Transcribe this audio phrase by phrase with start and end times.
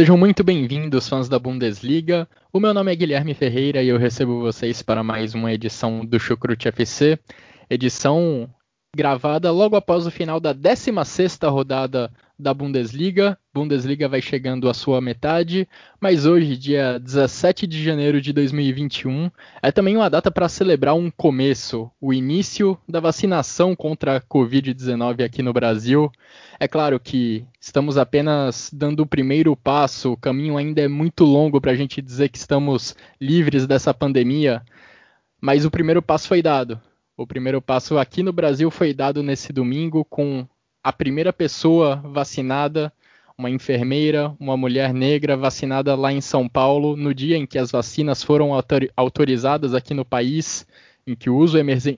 [0.00, 2.26] Sejam muito bem-vindos, fãs da Bundesliga.
[2.50, 6.18] O meu nome é Guilherme Ferreira e eu recebo vocês para mais uma edição do
[6.18, 7.18] Chucrute FC,
[7.68, 8.48] edição
[8.96, 13.38] gravada logo após o final da 16ª rodada da Bundesliga.
[13.52, 15.68] Bundesliga vai chegando à sua metade,
[16.00, 19.28] mas hoje, dia 17 de janeiro de 2021,
[19.60, 25.24] é também uma data para celebrar um começo, o início da vacinação contra a Covid-19
[25.24, 26.12] aqui no Brasil.
[26.60, 31.60] É claro que estamos apenas dando o primeiro passo, o caminho ainda é muito longo
[31.60, 34.62] para a gente dizer que estamos livres dessa pandemia,
[35.40, 36.80] mas o primeiro passo foi dado.
[37.16, 40.46] O primeiro passo aqui no Brasil foi dado nesse domingo com
[40.82, 42.92] a primeira pessoa vacinada,
[43.40, 47.70] uma enfermeira, uma mulher negra vacinada lá em São Paulo, no dia em que as
[47.70, 48.50] vacinas foram
[48.94, 50.66] autorizadas aqui no país,
[51.06, 51.56] em que o uso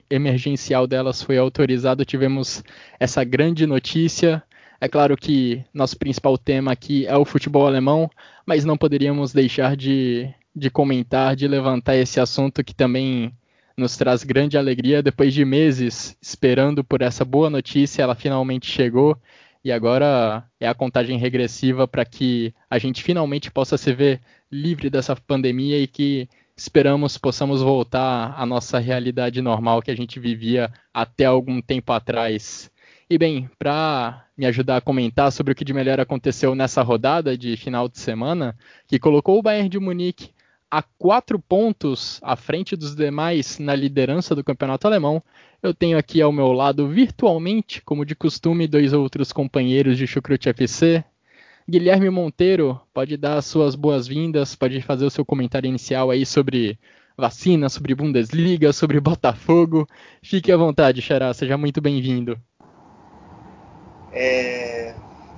[0.09, 2.63] emergencial delas foi autorizado, tivemos
[2.97, 4.41] essa grande notícia.
[4.79, 8.09] É claro que nosso principal tema aqui é o futebol alemão,
[8.45, 13.33] mas não poderíamos deixar de, de comentar, de levantar esse assunto que também
[13.77, 15.03] nos traz grande alegria.
[15.03, 19.17] Depois de meses esperando por essa boa notícia, ela finalmente chegou
[19.63, 24.89] e agora é a contagem regressiva para que a gente finalmente possa se ver livre
[24.89, 30.71] dessa pandemia e que esperamos possamos voltar à nossa realidade normal que a gente vivia
[30.93, 32.69] até algum tempo atrás.
[33.09, 37.37] E bem, para me ajudar a comentar sobre o que de melhor aconteceu nessa rodada
[37.37, 38.57] de final de semana,
[38.87, 40.31] que colocou o Bayern de Munique
[40.73, 45.21] a quatro pontos à frente dos demais na liderança do campeonato alemão.
[45.61, 50.49] Eu tenho aqui ao meu lado, virtualmente, como de costume, dois outros companheiros de Chucrute
[50.49, 51.03] FC.
[51.69, 56.79] Guilherme Monteiro, pode dar as suas boas-vindas, pode fazer o seu comentário inicial aí sobre
[57.15, 59.87] vacina, sobre Bundesliga, sobre Botafogo.
[60.23, 62.35] Fique à vontade, Xará, seja muito bem-vindo.
[64.11, 64.95] É,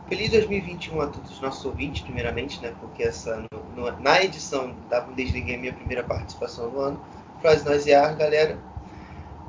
[0.07, 2.71] Feliz 2021 a todos os nossos ouvintes, primeiramente, né?
[2.79, 7.01] Porque essa no, no, na edição da Bundesliga é minha primeira participação no ano.
[7.41, 8.59] Frasnoisiar, galera.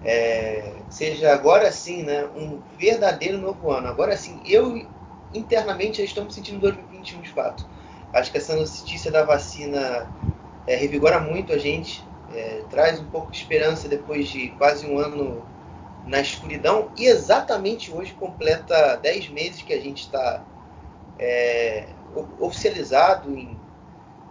[0.02, 2.24] É, seja agora sim, né?
[2.34, 3.86] Um verdadeiro novo ano.
[3.86, 4.86] Agora sim, eu
[5.34, 7.66] internamente já estou me sentindo 2021 de fato.
[8.14, 10.10] Acho que essa notícia da vacina
[10.66, 12.02] é, revigora muito a gente,
[12.34, 15.44] é, traz um pouco de esperança depois de quase um ano
[16.06, 20.44] na escuridão e exatamente hoje completa 10 meses que a gente está
[21.18, 21.88] é,
[22.38, 23.58] oficializado em,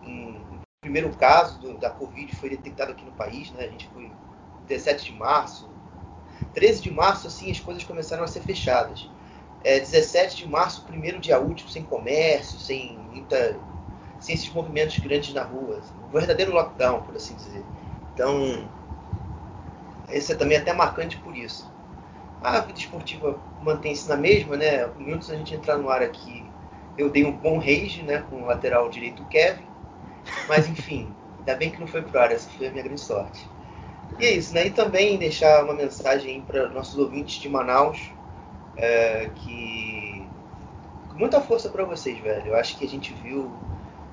[0.03, 3.65] em, o primeiro caso do, da Covid foi detectado aqui no país, né?
[3.65, 4.09] A gente foi
[4.67, 5.69] 17 de março,
[6.53, 9.09] 13 de março assim as coisas começaram a ser fechadas.
[9.63, 13.59] É, 17 de março, primeiro dia útil, sem comércio, sem muita,
[14.19, 17.65] sem esses movimentos grandes na rua, um verdadeiro lockdown, por assim dizer.
[18.13, 18.69] Então
[20.09, 21.71] esse é também até marcante por isso.
[22.41, 24.87] A vida esportiva mantém-se na mesma, né?
[24.97, 26.45] Minutos a gente entrar no ar aqui,
[26.97, 28.23] eu dei um bom rage, né?
[28.29, 29.65] Com o lateral direito Kevin.
[30.47, 33.49] Mas enfim, ainda bem que não foi pro ar, essa foi a minha grande sorte.
[34.19, 34.67] E é isso, né?
[34.67, 37.99] E também deixar uma mensagem para nossos ouvintes de Manaus,
[38.77, 40.25] é, que
[41.15, 42.47] muita força para vocês, velho.
[42.47, 43.51] Eu acho que a gente viu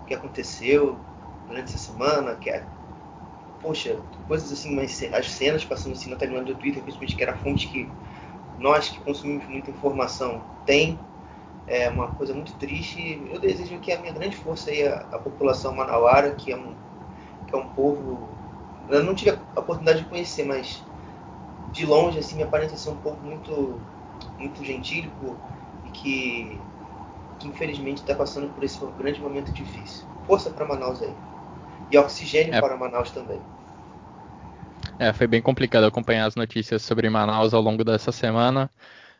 [0.00, 0.98] o que aconteceu
[1.46, 2.64] durante essa semana, que é
[3.62, 7.32] poxa, coisas assim, mas as cenas passando assim na timeline do Twitter, principalmente que era
[7.32, 7.88] a fonte que
[8.58, 10.98] nós que consumimos muita informação tem,
[11.66, 13.28] é uma coisa muito triste.
[13.30, 16.74] Eu desejo que a minha grande força aí, a, a população manauara, que é um,
[17.46, 18.28] que é um povo,
[18.88, 20.82] eu não tive a oportunidade de conhecer, mas
[21.72, 23.80] de longe assim me aparenta ser um povo muito,
[24.38, 25.38] muito gentílico
[25.84, 26.60] e que,
[27.38, 30.04] que infelizmente está passando por esse grande momento difícil.
[30.26, 31.14] Força para Manaus aí.
[31.92, 32.60] E oxigênio é.
[32.60, 33.40] para Manaus também.
[34.98, 38.70] É, foi bem complicado acompanhar as notícias sobre Manaus ao longo dessa semana.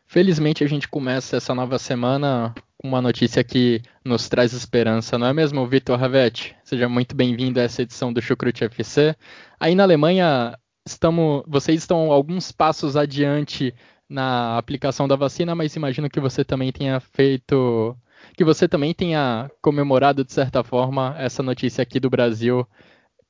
[0.07, 5.27] Felizmente a gente começa essa nova semana com uma notícia que nos traz esperança, não
[5.27, 6.55] é mesmo, Vitor Ravetti?
[6.63, 9.15] Seja muito bem-vindo a essa edição do Chucrute FC.
[9.59, 13.73] Aí na Alemanha, estamos, vocês estão alguns passos adiante
[14.09, 17.95] na aplicação da vacina, mas imagino que você também tenha feito
[18.33, 22.67] que você também tenha comemorado, de certa forma, essa notícia aqui do Brasil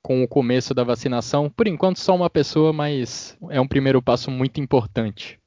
[0.02, 1.50] com o começo da vacinação.
[1.50, 5.40] Por enquanto, só uma pessoa, mas é um primeiro passo muito importante.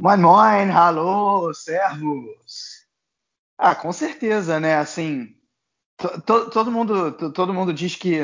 [0.00, 2.86] Moin, moin, alô, servos.
[3.58, 4.76] Ah, com certeza, né?
[4.76, 5.34] Assim,
[5.96, 8.20] to, todo mundo, todo mundo diz que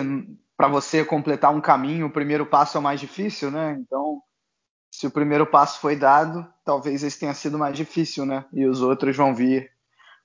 [0.56, 3.76] para você completar um caminho, o primeiro passo é o mais difícil, né?
[3.80, 4.22] Então,
[4.92, 8.44] se o primeiro passo foi dado, talvez esse tenha sido mais difícil, né?
[8.52, 9.72] E os outros vão vir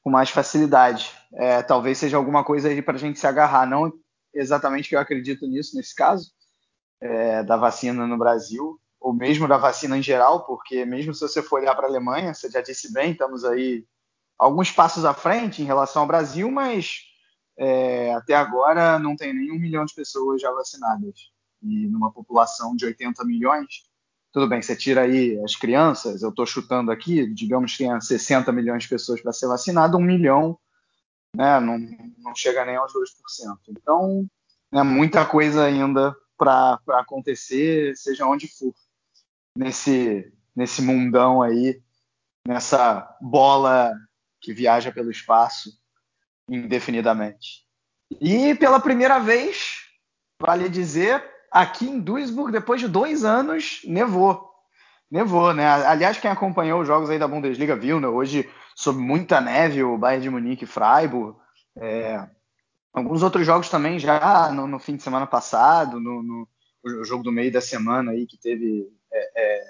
[0.03, 1.09] com mais facilidade.
[1.33, 3.65] É, talvez seja alguma coisa aí para a gente se agarrar.
[3.65, 3.93] Não
[4.33, 6.31] exatamente que eu acredito nisso nesse caso,
[6.99, 11.41] é, da vacina no Brasil, ou mesmo da vacina em geral, porque mesmo se você
[11.41, 13.85] for olhar para a Alemanha, você já disse bem, estamos aí
[14.37, 17.03] alguns passos à frente em relação ao Brasil, mas
[17.57, 21.31] é, até agora não tem nem um milhão de pessoas já vacinadas.
[21.63, 23.87] E numa população de 80 milhões,
[24.37, 28.51] tudo bem, você tira aí as crianças, eu estou chutando aqui, digamos que tenha 60
[28.51, 30.59] milhões de pessoas para ser vacinado, um milhão
[31.35, 31.79] né, não,
[32.19, 32.99] não chega nem aos 2%.
[33.67, 34.29] Então,
[34.71, 38.75] é muita coisa ainda para acontecer, seja onde for,
[39.57, 41.81] nesse, nesse mundão aí,
[42.47, 43.91] nessa bola
[44.39, 45.71] que viaja pelo espaço
[46.47, 47.65] indefinidamente.
[48.21, 49.77] E pela primeira vez,
[50.39, 54.47] vale dizer, aqui em Duisburg, depois de dois anos, nevou.
[55.09, 55.67] Nevou, né?
[55.67, 58.07] Aliás, quem acompanhou os jogos aí da Bundesliga viu, né?
[58.07, 61.37] Hoje, sob muita neve, o Bayern de Munique e Freiburg.
[61.77, 62.27] É,
[62.93, 66.47] alguns outros jogos também já no, no, fim de semana passado, no, no,
[66.83, 69.63] o jogo do meio da semana aí que teve é, é,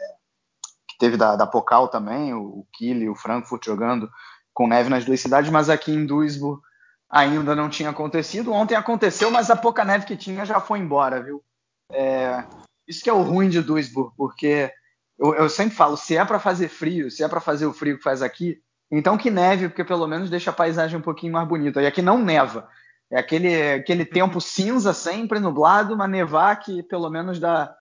[0.87, 4.09] que teve da, da Pokal também, o, o Kiel e o Frankfurt jogando
[4.53, 6.61] com neve nas duas cidades, mas aqui em Duisburg
[7.09, 8.51] ainda não tinha acontecido.
[8.51, 11.43] Ontem aconteceu, mas a pouca neve que tinha já foi embora, viu?
[11.91, 12.43] É,
[12.87, 14.71] isso que é o ruim de Duisburg, porque
[15.17, 17.97] eu, eu sempre falo, se é para fazer frio, se é para fazer o frio
[17.97, 21.47] que faz aqui, então que neve, porque pelo menos deixa a paisagem um pouquinho mais
[21.47, 21.81] bonita.
[21.81, 22.69] E aqui não neva.
[23.09, 27.75] É aquele, aquele tempo cinza sempre, nublado, mas nevar que pelo menos dá,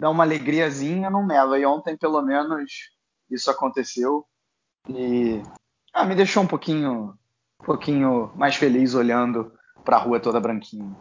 [0.00, 1.58] dá uma alegriazinha, não neva.
[1.58, 2.90] E ontem, pelo menos,
[3.30, 4.24] isso aconteceu.
[4.88, 5.42] E
[5.92, 7.16] ah, me deixou um pouquinho
[7.60, 9.52] um pouquinho mais feliz olhando
[9.84, 10.94] para a rua toda branquinha.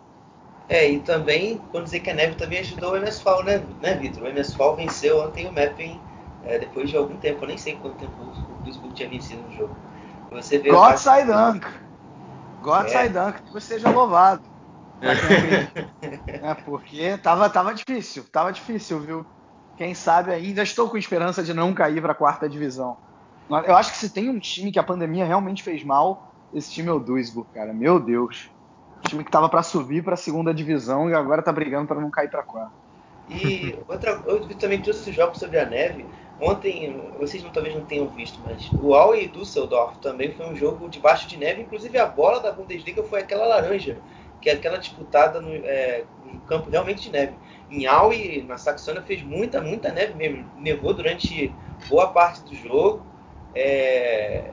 [0.68, 4.24] É, e também, quando dizer que a neve também ajudou o MSFAL, né, né Vitor?
[4.24, 6.00] O MSFAL venceu ontem o Mapping
[6.46, 9.52] é, depois de algum tempo, eu nem sei quanto tempo o Duisburg tinha vencido no
[9.56, 9.76] jogo.
[10.32, 11.68] Você vê God sei Dank!
[12.62, 13.10] God é.
[13.10, 14.44] Dank, que você seja louvado.
[15.02, 19.26] é, porque tava, tava difícil, tava difícil, viu?
[19.78, 22.98] Quem sabe ainda estou com esperança de não cair para a quarta divisão.
[23.50, 26.90] Eu acho que se tem um time que a pandemia realmente fez mal, esse time
[26.90, 27.74] é o Duisburg, cara.
[27.74, 28.50] Meu Deus.
[29.06, 32.10] Time que tava para subir para a segunda divisão e agora tá brigando para não
[32.10, 32.86] cair para quarta.
[33.30, 36.06] E outra, eu vi também todos esses jogos sobre a neve.
[36.40, 40.56] Ontem, vocês não, talvez não tenham visto, mas o Aue e Düsseldorf também foi um
[40.56, 41.62] jogo debaixo de neve.
[41.62, 43.98] Inclusive a bola da Bundesliga foi aquela laranja,
[44.42, 47.34] que é aquela disputada no, é, no campo realmente de neve.
[47.72, 50.46] Em Aue, na Saxônia, fez muita, muita neve mesmo.
[50.58, 51.54] Nevou durante
[51.90, 53.06] boa parte do jogo.
[53.56, 54.52] É,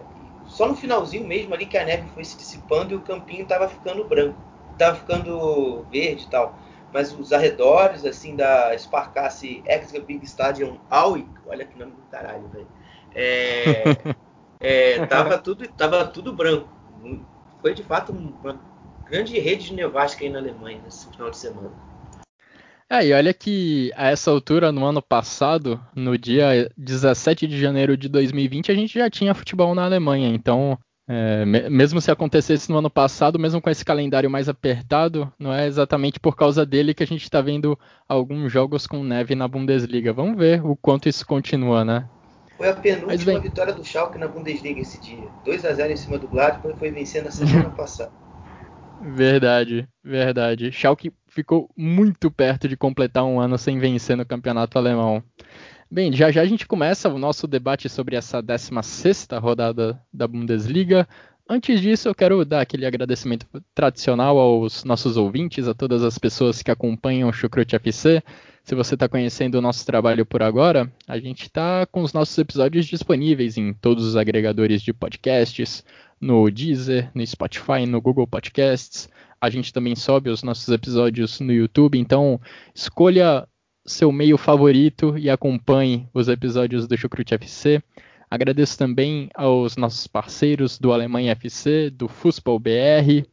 [0.52, 3.66] só no finalzinho mesmo ali que a neve foi se dissipando e o campinho estava
[3.68, 4.38] ficando branco,
[4.70, 6.58] estava ficando verde e tal.
[6.92, 12.46] Mas os arredores, assim, da Sparkasse Extra Big Stadium Aui, olha que nome do caralho,
[12.48, 12.68] velho.
[13.14, 13.82] É,
[14.60, 16.68] é, tava, tudo, tava tudo branco.
[17.62, 18.60] Foi de fato uma
[19.06, 21.72] grande rede de nevasca aí na Alemanha nesse final de semana.
[22.92, 27.96] É, e olha que a essa altura, no ano passado, no dia 17 de janeiro
[27.96, 30.28] de 2020, a gente já tinha futebol na Alemanha.
[30.28, 35.54] Então, é, mesmo se acontecesse no ano passado, mesmo com esse calendário mais apertado, não
[35.54, 39.48] é exatamente por causa dele que a gente está vendo alguns jogos com neve na
[39.48, 40.12] Bundesliga.
[40.12, 42.06] Vamos ver o quanto isso continua, né?
[42.58, 45.30] Foi a penúltima vitória do Schalke na Bundesliga esse dia.
[45.46, 48.12] 2 a 0 em cima do Gladbach, foi vencendo na semana passada.
[49.00, 50.70] Verdade, verdade.
[50.70, 55.22] Schalke ficou muito perto de completar um ano sem vencer no campeonato alemão.
[55.90, 61.08] Bem, já já a gente começa o nosso debate sobre essa 16ª rodada da Bundesliga.
[61.48, 66.62] Antes disso, eu quero dar aquele agradecimento tradicional aos nossos ouvintes, a todas as pessoas
[66.62, 68.22] que acompanham o Chucrute FC.
[68.62, 72.38] Se você está conhecendo o nosso trabalho por agora, a gente está com os nossos
[72.38, 75.84] episódios disponíveis em todos os agregadores de podcasts,
[76.20, 79.10] no Deezer, no Spotify, no Google Podcasts.
[79.42, 82.40] A gente também sobe os nossos episódios no YouTube, então
[82.72, 83.44] escolha
[83.84, 87.82] seu meio favorito e acompanhe os episódios do Chucrute FC.
[88.30, 93.26] Agradeço também aos nossos parceiros do Alemanha FC, do Fußball BR.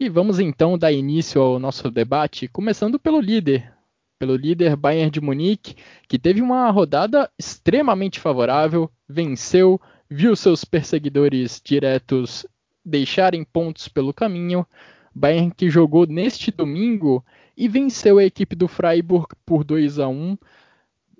[0.00, 3.72] E vamos então dar início ao nosso debate, começando pelo líder,
[4.18, 5.76] pelo líder Bayern de Munique,
[6.08, 9.80] que teve uma rodada extremamente favorável, venceu,
[10.10, 12.44] viu seus perseguidores diretos
[12.84, 14.66] deixarem pontos pelo caminho,
[15.14, 17.24] Bayern que jogou neste domingo
[17.56, 20.36] e venceu a equipe do Freiburg por 2 a 1.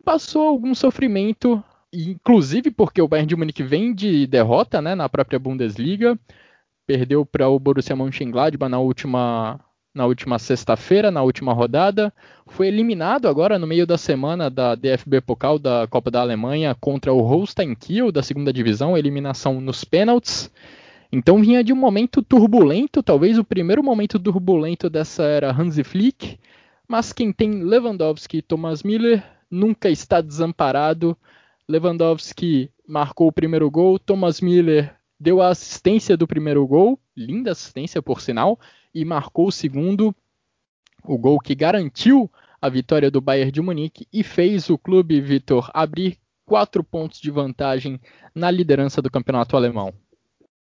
[0.04, 5.38] Passou algum sofrimento, inclusive porque o Bayern de Munique vem de derrota, né, na própria
[5.38, 6.18] Bundesliga.
[6.86, 9.60] Perdeu para o Borussia Mönchengladbach na última
[9.94, 12.12] na última sexta-feira, na última rodada.
[12.48, 17.12] Foi eliminado agora no meio da semana da DFB Pokal da Copa da Alemanha contra
[17.12, 20.50] o Holstein Kiel da segunda divisão, eliminação nos pênaltis.
[21.16, 26.40] Então vinha de um momento turbulento, talvez o primeiro momento turbulento dessa era Hansi Flick,
[26.88, 31.16] mas quem tem Lewandowski e Thomas Miller nunca está desamparado.
[31.68, 38.02] Lewandowski marcou o primeiro gol, Thomas Miller deu a assistência do primeiro gol, linda assistência
[38.02, 38.58] por sinal,
[38.92, 40.12] e marcou o segundo,
[41.04, 42.28] o gol que garantiu
[42.60, 47.30] a vitória do Bayern de Munique e fez o clube Vitor abrir quatro pontos de
[47.30, 48.00] vantagem
[48.34, 49.94] na liderança do campeonato alemão.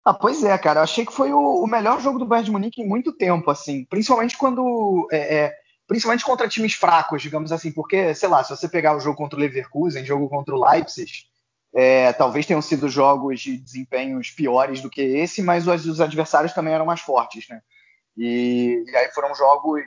[0.06, 0.78] Ah, pois é, cara.
[0.78, 3.50] Eu achei que foi o, o, melhor jogo do Bayern de Munique em muito tempo,
[3.50, 3.84] assim.
[3.86, 5.08] Principalmente quando.
[5.10, 7.72] É, é, principalmente contra times fracos, digamos assim.
[7.72, 11.10] Porque, sei lá, se você pegar o jogo contra o Leverkusen, jogo contra o Leipzig,
[11.74, 16.52] é, talvez tenham sido jogos de desempenhos piores do que esse, mas os, os adversários
[16.52, 17.60] também eram mais fortes, né?
[18.16, 19.82] E, e, aí foram jogos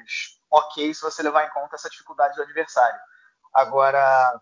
[0.51, 2.99] ok se você levar em conta essa dificuldade do adversário.
[3.53, 4.41] Agora,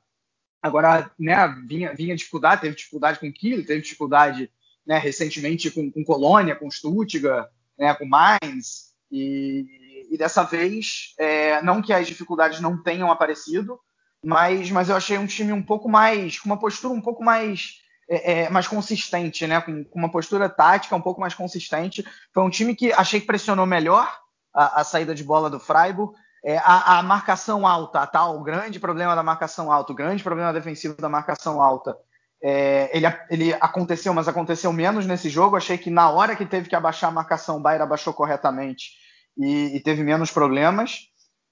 [0.59, 1.35] agora né,
[1.67, 4.51] vinha, vinha dificuldade, teve dificuldade com o Kiel, teve dificuldade
[4.87, 11.61] né, recentemente com, com Colônia, com Stuttgart, né, com Mainz, e, e dessa vez, é,
[11.61, 13.77] não que as dificuldades não tenham aparecido,
[14.23, 17.81] mas, mas eu achei um time um pouco mais, com uma postura um pouco mais,
[18.09, 22.05] é, é, mais consistente, né, com, com, uma postura tática um pouco mais consistente.
[22.33, 24.09] Foi um time que achei que pressionou melhor
[24.53, 26.13] a, a saída de bola do Freiburg,
[26.45, 28.25] é, a, a, marcação alta, tá?
[28.29, 31.97] O grande problema da marcação alta, o grande problema defensivo da marcação alta
[32.41, 35.55] é, ele, ele, aconteceu, mas aconteceu menos nesse jogo.
[35.55, 38.91] Achei que na hora que teve que abaixar a marcação, o Bayern abaixou corretamente
[39.37, 41.07] e, e teve menos problemas.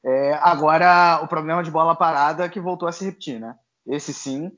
[0.05, 3.55] É, agora, o problema de bola parada que voltou a se repetir, né?
[3.87, 4.51] Esse sim,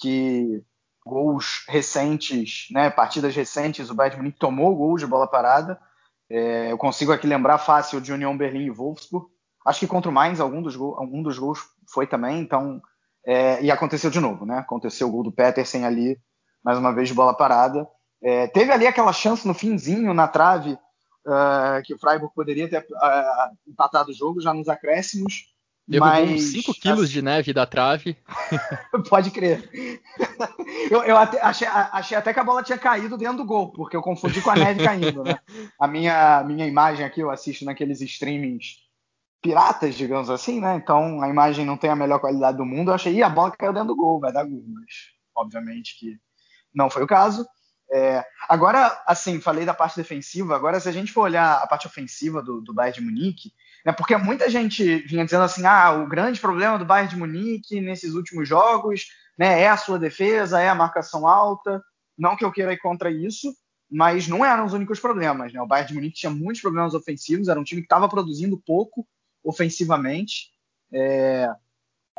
[0.00, 0.62] que
[1.04, 5.80] gols recentes, né, partidas recentes, o Bayern Munique tomou gols de bola parada.
[6.30, 9.26] É, eu consigo aqui lembrar fácil de União Berlim e Wolfsburg.
[9.66, 11.60] Acho que contra o Mainz algum dos, algum dos gols
[11.92, 12.80] foi também, então
[13.24, 14.58] é, e aconteceu de novo, né?
[14.58, 16.18] Aconteceu o gol do Petersen ali,
[16.64, 17.86] mais uma vez de bola parada.
[18.22, 20.72] É, teve ali aquela chance no finzinho, na trave,
[21.26, 25.52] uh, que o Freiburg poderia ter uh, empatado o jogo já nos acréscimos.
[25.86, 26.30] Derrubou mas...
[26.30, 28.16] uns 5 quilos de neve da trave.
[29.08, 29.68] Pode crer.
[30.90, 33.96] eu, eu até, achei, achei, até que a bola tinha caído dentro do gol, porque
[33.96, 35.38] eu confundi com a neve caindo, né?
[35.78, 38.76] A minha, minha imagem aqui, eu assisto naqueles streamings
[39.42, 40.76] piratas, digamos assim, né?
[40.76, 42.90] Então a imagem não tem a melhor qualidade do mundo.
[42.90, 46.16] Eu achei, Ih, a bola caiu dentro do gol, vai dar gol, mas obviamente que
[46.72, 47.44] não foi o caso.
[47.92, 50.54] É, agora, assim, falei da parte defensiva.
[50.54, 53.52] Agora, se a gente for olhar a parte ofensiva do, do Bayern de Munique,
[53.84, 57.80] né, porque muita gente vinha dizendo assim: ah, o grande problema do Bayern de Munique
[57.80, 61.82] nesses últimos jogos né, é a sua defesa, é a marcação alta.
[62.16, 63.52] Não que eu queira ir contra isso,
[63.90, 65.52] mas não eram os únicos problemas.
[65.52, 65.60] Né?
[65.60, 69.06] O Bayern de Munique tinha muitos problemas ofensivos, era um time que estava produzindo pouco
[69.44, 70.50] ofensivamente.
[70.92, 71.48] É,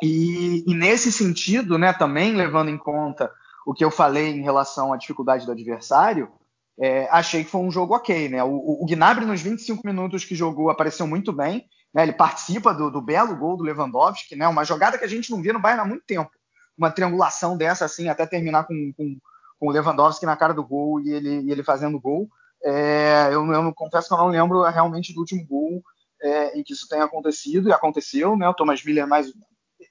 [0.02, 3.32] e, e, nesse sentido, né, também levando em conta
[3.66, 6.32] o que eu falei em relação à dificuldade do adversário,
[6.80, 8.30] é, achei que foi um jogo ok.
[8.30, 8.44] Né?
[8.44, 11.66] O, o, Gnabry, nos 25 minutos que jogou, apareceu muito bem.
[11.94, 12.04] Né?
[12.04, 14.48] Ele participa do, do, belo gol do Lewandowski, né?
[14.48, 16.32] uma jogada que a gente não via no Bayern há muito tempo.
[16.78, 19.18] Uma triangulação dessa, assim, até terminar com, com,
[19.60, 22.28] com o Lewandowski na cara do gol e ele, e ele fazendo gol.
[22.66, 25.84] É, eu, eu confesso que eu não lembro realmente do último gol
[26.24, 28.48] é, em que isso tenha acontecido, e aconteceu, né?
[28.48, 29.32] O Thomas Miller mais.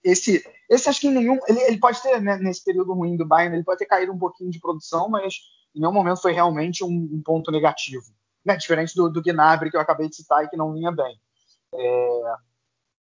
[0.03, 1.39] Esse, esse acho que em nenhum.
[1.47, 4.19] Ele, ele pode ter, né, nesse período ruim do Bayern, ele pode ter caído um
[4.19, 5.35] pouquinho de produção, mas
[5.75, 8.07] em nenhum momento foi realmente um, um ponto negativo.
[8.45, 8.57] Né?
[8.57, 11.21] Diferente do, do Gnabry, que eu acabei de citar e que não vinha bem.
[11.75, 12.35] É,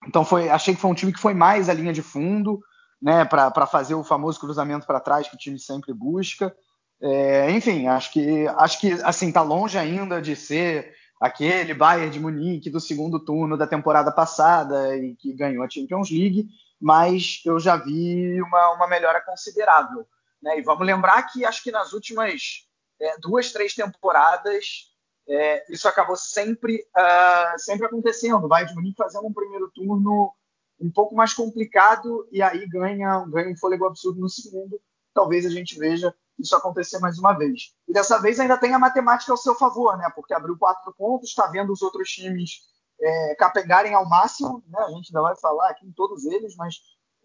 [0.08, 2.62] então foi, achei que foi um time que foi mais a linha de fundo,
[3.02, 6.56] né, para fazer o famoso cruzamento para trás que o time sempre busca.
[7.00, 12.20] É, enfim, acho que acho que assim tá longe ainda de ser aquele Bayern de
[12.20, 16.48] Munique do segundo turno da temporada passada e que ganhou a Champions League,
[16.80, 20.08] mas eu já vi uma, uma melhora considerável.
[20.42, 20.60] Né?
[20.60, 22.68] E vamos lembrar que acho que nas últimas
[23.02, 24.92] é, duas, três temporadas
[25.28, 28.46] é, isso acabou sempre, uh, sempre acontecendo.
[28.46, 30.32] O Bayern de Munique fazendo um primeiro turno
[30.80, 34.80] um pouco mais complicado e aí ganha, ganha um fôlego absurdo no segundo.
[35.14, 37.74] Talvez a gente veja isso acontecer mais uma vez.
[37.88, 40.10] E dessa vez ainda tem a matemática ao seu favor, né?
[40.16, 42.62] Porque abriu quatro pontos, está vendo os outros times
[43.02, 44.80] é, capengarem ao máximo, né?
[44.80, 46.76] A gente ainda vai falar aqui em todos eles, mas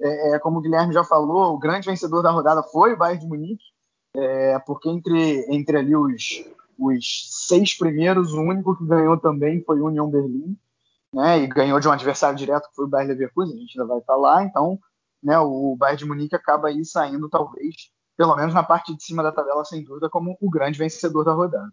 [0.00, 3.20] é, é, como o Guilherme já falou, o grande vencedor da rodada foi o Bayern
[3.20, 3.64] de Munique,
[4.16, 6.44] é, porque entre, entre ali os,
[6.78, 10.56] os seis primeiros, o único que ganhou também foi o Union Berlim,
[11.14, 11.40] né?
[11.40, 14.18] E ganhou de um adversário direto que foi o Bayern Leverkusen, a gente ainda vai
[14.18, 14.78] lá, então,
[15.22, 17.90] né, o Bayern de Munique acaba aí saindo talvez,
[18.22, 21.32] pelo menos na parte de cima da tabela sem dúvida, como o grande vencedor da
[21.32, 21.72] rodada.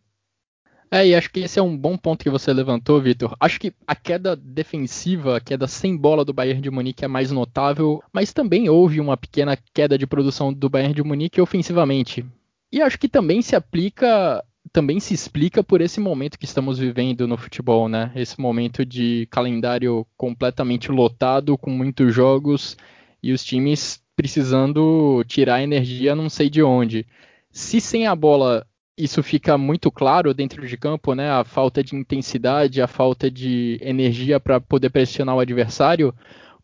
[0.90, 3.36] É, e acho que esse é um bom ponto que você levantou, Vitor.
[3.40, 7.30] Acho que a queda defensiva, a queda sem bola do Bayern de Munique é mais
[7.30, 12.26] notável, mas também houve uma pequena queda de produção do Bayern de Munique ofensivamente.
[12.72, 17.28] E acho que também se aplica, também se explica por esse momento que estamos vivendo
[17.28, 18.12] no futebol, né?
[18.16, 22.76] Esse momento de calendário completamente lotado, com muitos jogos
[23.22, 27.08] e os times precisando tirar energia não sei de onde.
[27.50, 31.32] Se sem a bola isso fica muito claro dentro de campo, né?
[31.32, 36.14] A falta de intensidade, a falta de energia para poder pressionar o adversário.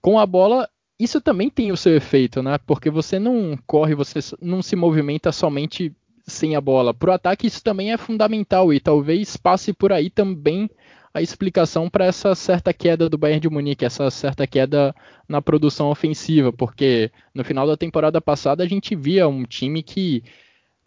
[0.01, 0.69] Com a bola,
[0.99, 2.57] isso também tem o seu efeito, né?
[2.57, 5.95] Porque você não corre, você não se movimenta somente
[6.27, 6.93] sem a bola.
[6.93, 10.69] Para o ataque, isso também é fundamental e talvez passe por aí também
[11.15, 14.93] a explicação para essa certa queda do Bayern de Munique, essa certa queda
[15.29, 20.21] na produção ofensiva, porque no final da temporada passada a gente via um time que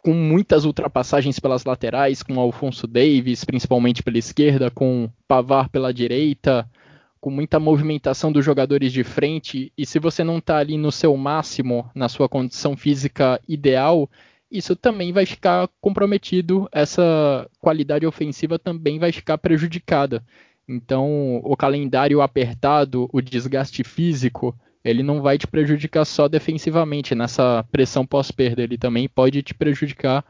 [0.03, 6.69] com muitas ultrapassagens pelas laterais, com Alfonso Davis, principalmente pela esquerda, com Pavar pela direita,
[7.19, 11.17] com muita movimentação dos jogadores de frente, e se você não está ali no seu
[11.17, 14.07] máximo, na sua condição física ideal,
[14.51, 20.23] isso também vai ficar comprometido, essa qualidade ofensiva também vai ficar prejudicada.
[20.67, 27.65] Então, o calendário apertado, o desgaste físico, ele não vai te prejudicar só defensivamente nessa
[27.71, 30.23] pressão pós-perda, ele também pode te prejudicar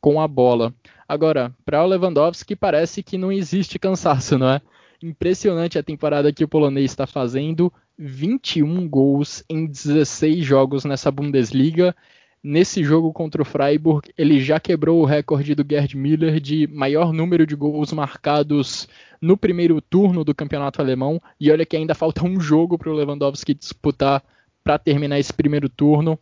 [0.00, 0.72] com a bola.
[1.08, 4.60] Agora, para o Lewandowski parece que não existe cansaço, não é?
[5.02, 11.94] Impressionante a temporada que o polonês está fazendo, 21 gols em 16 jogos nessa Bundesliga
[12.42, 17.12] Nesse jogo contra o Freiburg, ele já quebrou o recorde do Gerd Müller de maior
[17.12, 18.88] número de gols marcados
[19.20, 21.20] no primeiro turno do campeonato alemão.
[21.40, 24.22] E olha que ainda falta um jogo para o Lewandowski disputar
[24.62, 26.18] para terminar esse primeiro turno.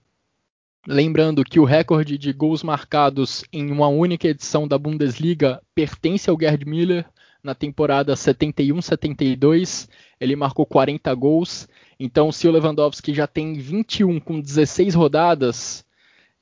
[0.88, 6.38] Lembrando que o recorde de gols marcados em uma única edição da Bundesliga pertence ao
[6.41, 7.05] Gerd Müller
[7.43, 9.88] na temporada 71-72.
[10.19, 11.69] Ele marcou 40 gols.
[11.99, 15.86] Então, se o Lewandowski já tem 21 com 16 rodadas,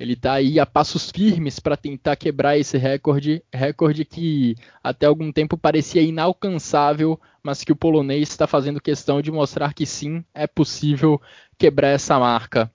[0.05, 5.33] ele está aí a passos firmes para tentar quebrar esse recorde, recorde que até algum
[5.33, 10.47] tempo parecia inalcançável, mas que o polonês está fazendo questão de mostrar que sim, é
[10.47, 11.21] possível
[11.59, 12.71] quebrar essa marca.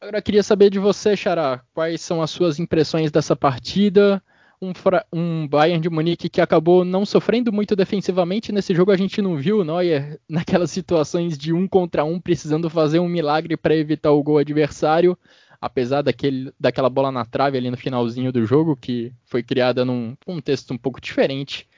[0.00, 4.22] Agora queria saber de você, Xará, quais são as suas impressões dessa partida?
[4.62, 4.72] Um,
[5.12, 9.36] um, Bayern de Munique que acabou não sofrendo muito defensivamente nesse jogo, a gente não
[9.36, 14.12] viu o Neuer naquelas situações de um contra um, precisando fazer um milagre para evitar
[14.12, 15.18] o gol adversário
[15.60, 20.16] apesar daquele, daquela bola na trave ali no finalzinho do jogo, que foi criada num
[20.24, 21.68] contexto um pouco diferente.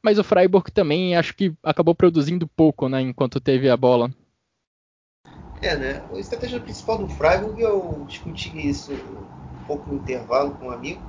[0.00, 4.10] Mas o Freiburg também acho que acabou produzindo pouco, né, enquanto teve a bola.
[5.60, 6.02] É, né?
[6.12, 11.00] A estratégia principal do Freiburg, eu discuti isso um pouco no intervalo com um amigo.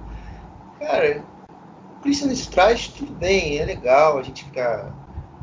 [0.79, 1.21] Cara,
[1.97, 4.93] o Christian Strauss, tudo bem, é legal a gente ficar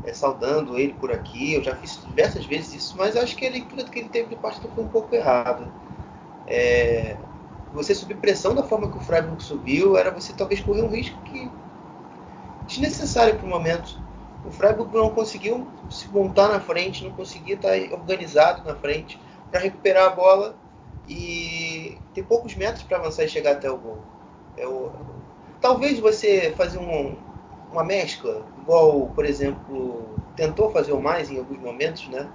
[0.03, 1.53] é, saudando ele por aqui.
[1.53, 4.35] Eu já fiz diversas vezes isso, mas acho que a leitura que ele teve de
[4.35, 5.71] parte foi um pouco errada
[6.47, 7.17] é,
[7.73, 11.17] você subir pressão da forma que o Freiburg subiu, era você talvez correr um risco
[11.23, 11.49] que
[12.67, 13.97] desnecessário para o momento.
[14.45, 19.59] O Freiburg não conseguiu se montar na frente, não conseguia estar organizado na frente para
[19.59, 20.55] recuperar a bola
[21.07, 23.99] e ter poucos metros para avançar e chegar até o gol.
[24.57, 24.91] Eu,
[25.61, 27.15] talvez você fazer um,
[27.71, 32.27] uma mescla, igual, por exemplo, tentou fazer o mais em alguns momentos, né?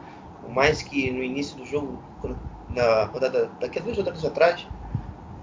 [0.48, 2.36] O mais que no início do jogo, quando
[2.78, 4.66] na rodada daqui a duas rodadas atrás.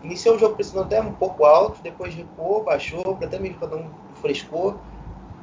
[0.04, 3.90] Iniciou o jogo pressionando até um pouco alto, depois recuou, baixou, até mesmo dar um
[4.22, 4.76] frescor.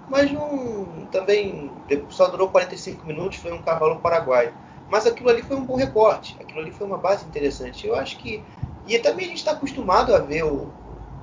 [0.08, 1.70] Mas não, também
[2.10, 4.52] só durou 45 minutos, foi um cavalo paraguaio.
[4.88, 7.86] Mas aquilo ali foi um bom recorte, aquilo ali foi uma base interessante.
[7.86, 8.42] Eu acho que.
[8.86, 10.68] E também a gente está acostumado a ver o,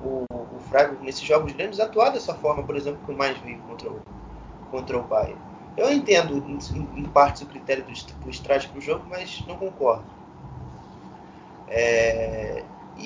[0.02, 0.60] o, o
[1.02, 4.00] nesses jogos grandes atuar dessa forma, por exemplo, que o mais vive contra o,
[4.70, 5.36] contra o Bayern.
[5.76, 10.19] Eu entendo em, em partes o critério do, do para o jogo, mas não concordo.
[11.70, 12.64] É,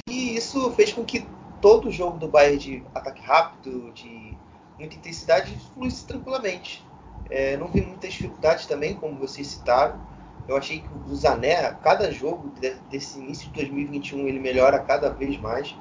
[0.09, 1.27] e isso fez com que
[1.61, 4.37] todo jogo do Bayern de ataque rápido, de
[4.79, 6.85] muita intensidade, fluísse tranquilamente.
[7.31, 10.01] É, não vi muitas dificuldades também, como vocês citaram.
[10.49, 12.53] Eu achei que o Zané, a cada jogo
[12.91, 15.75] desse início de 2021, ele melhora cada vez mais.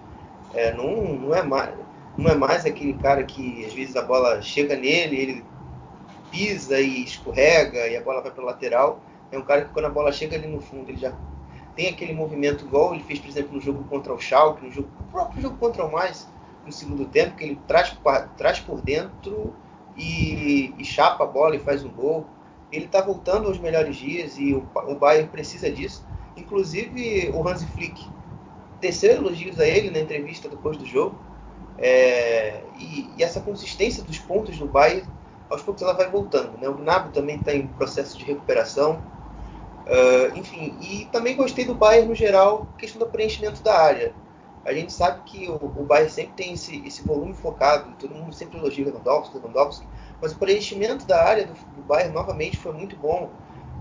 [0.54, 1.74] É, não, não, é mais
[2.18, 5.46] não é mais aquele cara que às vezes a bola chega nele, ele
[6.30, 9.02] pisa e escorrega e a bola vai para o lateral.
[9.32, 11.12] É um cara que quando a bola chega ali no fundo, ele já
[11.76, 14.90] tem aquele movimento igual ele fez, por exemplo, no jogo contra o Schalke, no, jogo,
[15.00, 16.28] no próprio jogo contra o Mais,
[16.66, 17.96] no segundo tempo, que ele traz,
[18.38, 19.54] traz por dentro
[19.98, 22.26] e, e chapa a bola e faz um gol.
[22.72, 26.06] Ele está voltando aos melhores dias e o, o Bayern precisa disso.
[26.36, 28.08] Inclusive o Hansi Flick
[28.80, 31.18] teceu elogios a ele na entrevista depois do jogo.
[31.78, 35.08] É, e, e, essa consistência dos pontos do Bayern,
[35.50, 36.58] aos poucos ela vai voltando.
[36.58, 36.68] Né?
[36.68, 39.02] O Gnabry também está em processo de recuperação.
[39.86, 44.14] Uh, enfim, e também gostei do Bayern no geral, questão do preenchimento da área.
[44.66, 48.34] A gente sabe que o, o Bayern sempre tem esse, esse volume focado, todo mundo
[48.34, 49.86] sempre elogia Lewandowski, Lewandowski,
[50.22, 53.30] mas o preenchimento da área do, do Bayern novamente foi muito bom.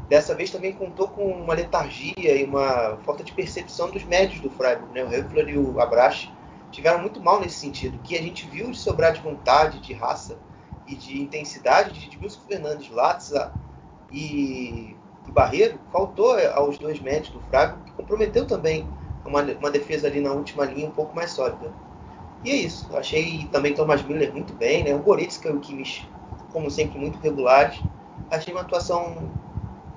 [0.09, 4.51] Dessa vez também contou com uma letargia e uma falta de percepção dos médios do
[4.51, 4.93] Freiburg.
[4.93, 5.05] Né?
[5.05, 6.29] O Höfler e o Abrache
[6.73, 7.99] tiveram muito mal nesse sentido.
[8.03, 10.37] que a gente viu de sobrar de vontade, de raça
[10.87, 13.53] e de intensidade de Wilson Fernandes, Latza
[14.11, 18.87] e, e Barreiro, faltou aos dois médios do Freiburg, que comprometeu também
[19.25, 21.73] uma, uma defesa ali na última linha um pouco mais sólida.
[22.45, 22.95] E é isso.
[22.97, 24.95] Achei também Thomas Miller muito bem, né?
[24.95, 26.09] O Goretzka e o Kimmich,
[26.53, 27.83] como sempre, muito regulares.
[28.31, 29.31] Achei uma atuação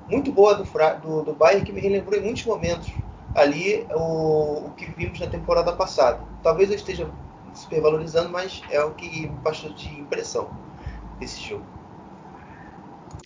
[0.08, 0.64] muito boa do,
[1.02, 2.92] do, do Bayern que me relembrou em muitos momentos
[3.34, 6.22] ali o, o que vimos na temporada passada.
[6.44, 7.10] Talvez eu esteja
[7.54, 10.50] supervalorizando, mas é o que me passou de impressão
[11.20, 11.66] desse jogo.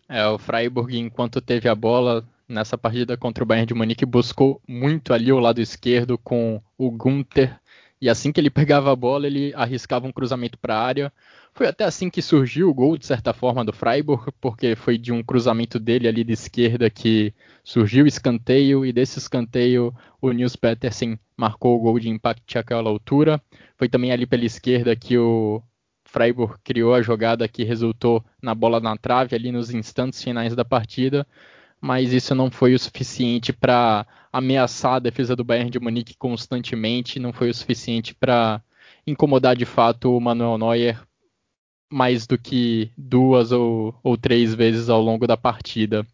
[0.10, 4.60] É, o Freiburg, enquanto teve a bola, nessa partida contra o Bayern de Munique buscou
[4.68, 7.60] muito ali o lado esquerdo com o Gunther
[8.02, 11.14] e assim que ele pegava a bola ele arriscava um cruzamento para a área.
[11.54, 15.12] Foi até assim que surgiu o gol de certa forma do Freiburg, porque foi de
[15.12, 20.56] um cruzamento dele ali de esquerda que surgiu o escanteio e desse escanteio o Nils
[20.56, 23.42] Petersen marcou o gol de empate àquela altura.
[23.78, 25.62] Foi também ali pela esquerda que o
[26.12, 30.66] Freiburg criou a jogada que resultou na bola na trave ali nos instantes finais da
[30.66, 31.26] partida
[31.82, 37.20] mas isso não foi o suficiente para ameaçar a defesa do Bayern de Munique constantemente,
[37.20, 38.62] não foi o suficiente para
[39.08, 41.02] incomodar de fato o Manuel Neuer
[41.92, 46.06] mais do que duas ou, ou três vezes ao longo da partida.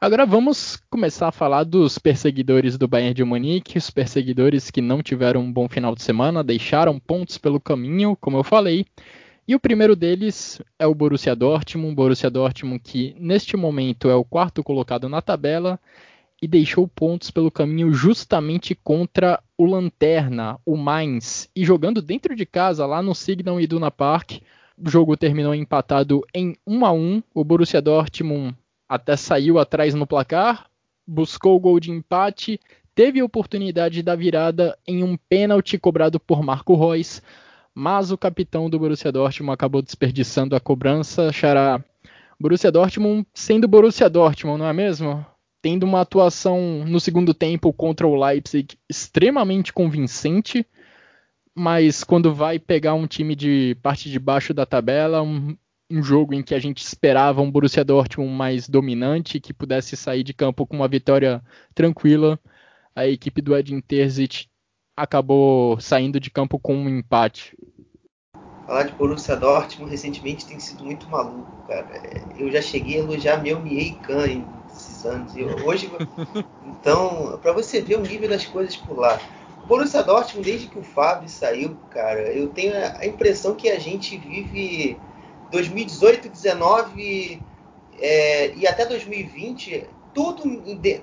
[0.00, 5.02] Agora vamos começar a falar dos perseguidores do Bayern de Munique, os perseguidores que não
[5.02, 8.86] tiveram um bom final de semana, deixaram pontos pelo caminho, como eu falei,
[9.46, 14.24] e o primeiro deles é o Borussia Dortmund, Borussia Dortmund que neste momento é o
[14.24, 15.78] quarto colocado na tabela
[16.40, 22.44] e deixou pontos pelo caminho justamente contra o Lanterna, o Mainz, e jogando dentro de
[22.44, 24.42] casa lá no Signal Iduna Park.
[24.76, 27.22] O jogo terminou empatado em 1 a 1.
[27.34, 28.54] O Borussia Dortmund
[28.88, 30.66] até saiu atrás no placar,
[31.06, 32.60] buscou o gol de empate,
[32.94, 37.22] teve a oportunidade da virada em um pênalti cobrado por Marco Reus,
[37.74, 41.32] mas o capitão do Borussia Dortmund acabou desperdiçando a cobrança.
[41.32, 41.82] Xará,
[42.38, 45.26] Borussia Dortmund sendo Borussia Dortmund, não é mesmo?
[45.60, 50.64] Tendo uma atuação no segundo tempo contra o Leipzig extremamente convincente,
[51.54, 55.56] mas quando vai pegar um time de parte de baixo da tabela, um,
[55.90, 60.22] um jogo em que a gente esperava um Borussia Dortmund mais dominante, que pudesse sair
[60.22, 61.42] de campo com uma vitória
[61.74, 62.38] tranquila,
[62.94, 64.46] a equipe do Edin Terzic
[64.96, 67.56] acabou saindo de campo com um empate.
[68.66, 71.86] Falar de Borussia Dortmund recentemente tem sido muito maluco, cara.
[72.38, 75.36] Eu já cheguei a elogiar meu Miei Khan esses anos.
[75.36, 75.90] E hoje,
[76.66, 79.20] então, para você ver o nível das coisas por lá.
[79.62, 83.78] O Borussia Dortmund, desde que o Fábio saiu, cara, eu tenho a impressão que a
[83.78, 84.96] gente vive
[85.50, 87.42] 2018, 2019
[87.98, 90.42] é, e até 2020 tudo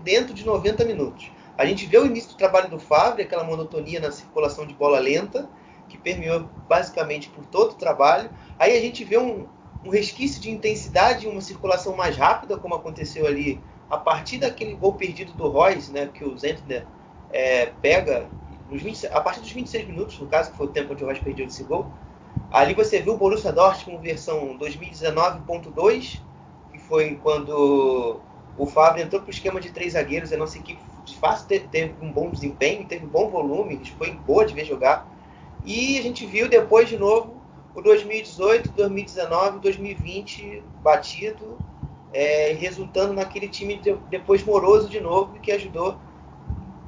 [0.04, 1.30] dentro de 90 minutos.
[1.58, 5.00] A gente vê o início do trabalho do Favre, aquela monotonia na circulação de bola
[5.00, 5.50] lenta,
[5.88, 8.30] que permeou basicamente por todo o trabalho.
[8.58, 9.46] Aí a gente vê um,
[9.84, 14.94] um resquício de intensidade, uma circulação mais rápida, como aconteceu ali a partir daquele gol
[14.94, 16.86] perdido do Royce, né, que o Zentner
[17.30, 18.26] é, pega
[18.70, 21.22] 20, a partir dos 26 minutos, no caso, que foi o tempo onde o Royce
[21.22, 21.92] perdeu esse gol.
[22.50, 26.22] Ali você viu o Borussia Dortmund versão 2019.2,
[26.72, 28.22] que foi quando
[28.58, 32.12] o Fábio entrou para o esquema de três zagueiros, a nossa equipe fácil teve um
[32.12, 35.08] bom desempenho, teve um bom volume, foi boa de ver jogar.
[35.64, 37.42] E a gente viu depois de novo
[37.76, 41.58] o 2018, 2019, 2020 batido,
[42.14, 45.98] é, resultando naquele time de, depois moroso de novo, que ajudou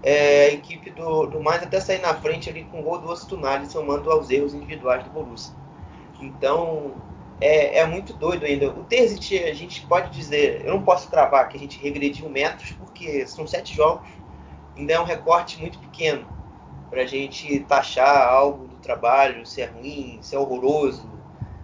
[0.01, 3.09] é, a equipe do, do Mais até sair na frente ali com o gol do
[3.09, 5.53] Ostunali, somando aos erros individuais do Borussia.
[6.19, 6.91] Então,
[7.39, 8.69] é, é, muito doido ainda.
[8.69, 12.71] O Terzic, a gente pode dizer, eu não posso cravar que a gente regrediu metros,
[12.71, 14.07] porque são sete jogos,
[14.77, 16.25] ainda é um recorte muito pequeno
[16.89, 21.09] para a gente taxar algo do trabalho, se é ruim, se é horroroso,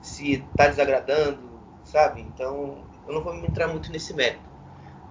[0.01, 1.49] se está desagradando,
[1.83, 2.21] sabe?
[2.21, 4.49] Então, eu não vou entrar muito nesse mérito.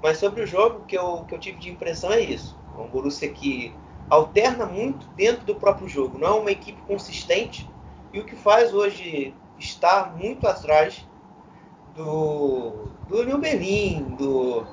[0.03, 2.57] Mas sobre o jogo, que eu, que eu tive de impressão é isso.
[2.77, 3.75] É um Borussia que
[4.09, 6.18] alterna muito dentro do próprio jogo.
[6.18, 7.68] Não é uma equipe consistente,
[8.12, 11.07] e o que faz hoje estar muito atrás
[11.94, 14.64] do, do Union Berlin, do,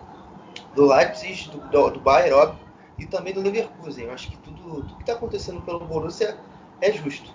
[0.76, 2.60] do Leipzig, do, do, do Bayern, óbvio,
[2.98, 4.06] e também do Leverkusen.
[4.06, 6.38] Eu acho que tudo, tudo que está acontecendo pelo Borussia
[6.82, 7.34] é justo.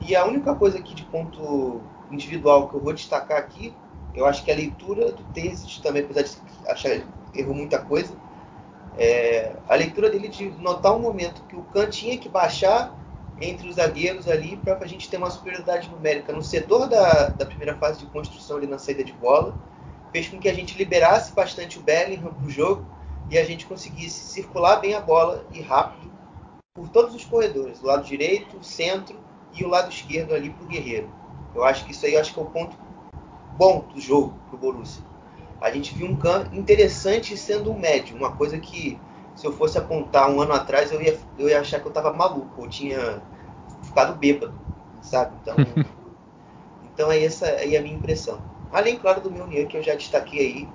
[0.00, 1.80] E a única coisa aqui de ponto
[2.10, 3.74] individual que eu vou destacar aqui,
[4.14, 6.30] eu acho que a leitura do Terzic também, apesar de
[6.68, 7.00] achar
[7.32, 8.14] que errou muita coisa,
[8.98, 12.94] é, a leitura dele de notar um momento que o Kahn tinha que baixar
[13.40, 17.44] entre os zagueiros ali para a gente ter uma superioridade numérica no setor da, da
[17.44, 19.54] primeira fase de construção ali na saída de bola,
[20.12, 22.86] fez com que a gente liberasse bastante o Bellingham para o jogo
[23.30, 26.10] e a gente conseguisse circular bem a bola e rápido
[26.74, 29.18] por todos os corredores, o lado direito, o centro
[29.54, 31.10] e o lado esquerdo ali para o Guerreiro.
[31.54, 32.76] Eu acho que isso aí acho que é o ponto
[33.56, 35.02] bom do jogo para o Borussia.
[35.60, 39.00] A gente viu um Kahn interessante sendo um médio, uma coisa que
[39.36, 42.12] se eu fosse apontar um ano atrás, eu ia, eu ia achar que eu tava
[42.12, 43.22] maluco, eu tinha
[43.82, 44.54] ficado bêbado,
[45.02, 45.36] sabe?
[45.42, 45.56] Então,
[46.82, 48.40] então é essa aí a minha impressão.
[48.72, 50.68] Além, claro, do meu Nian, que eu já destaquei aí,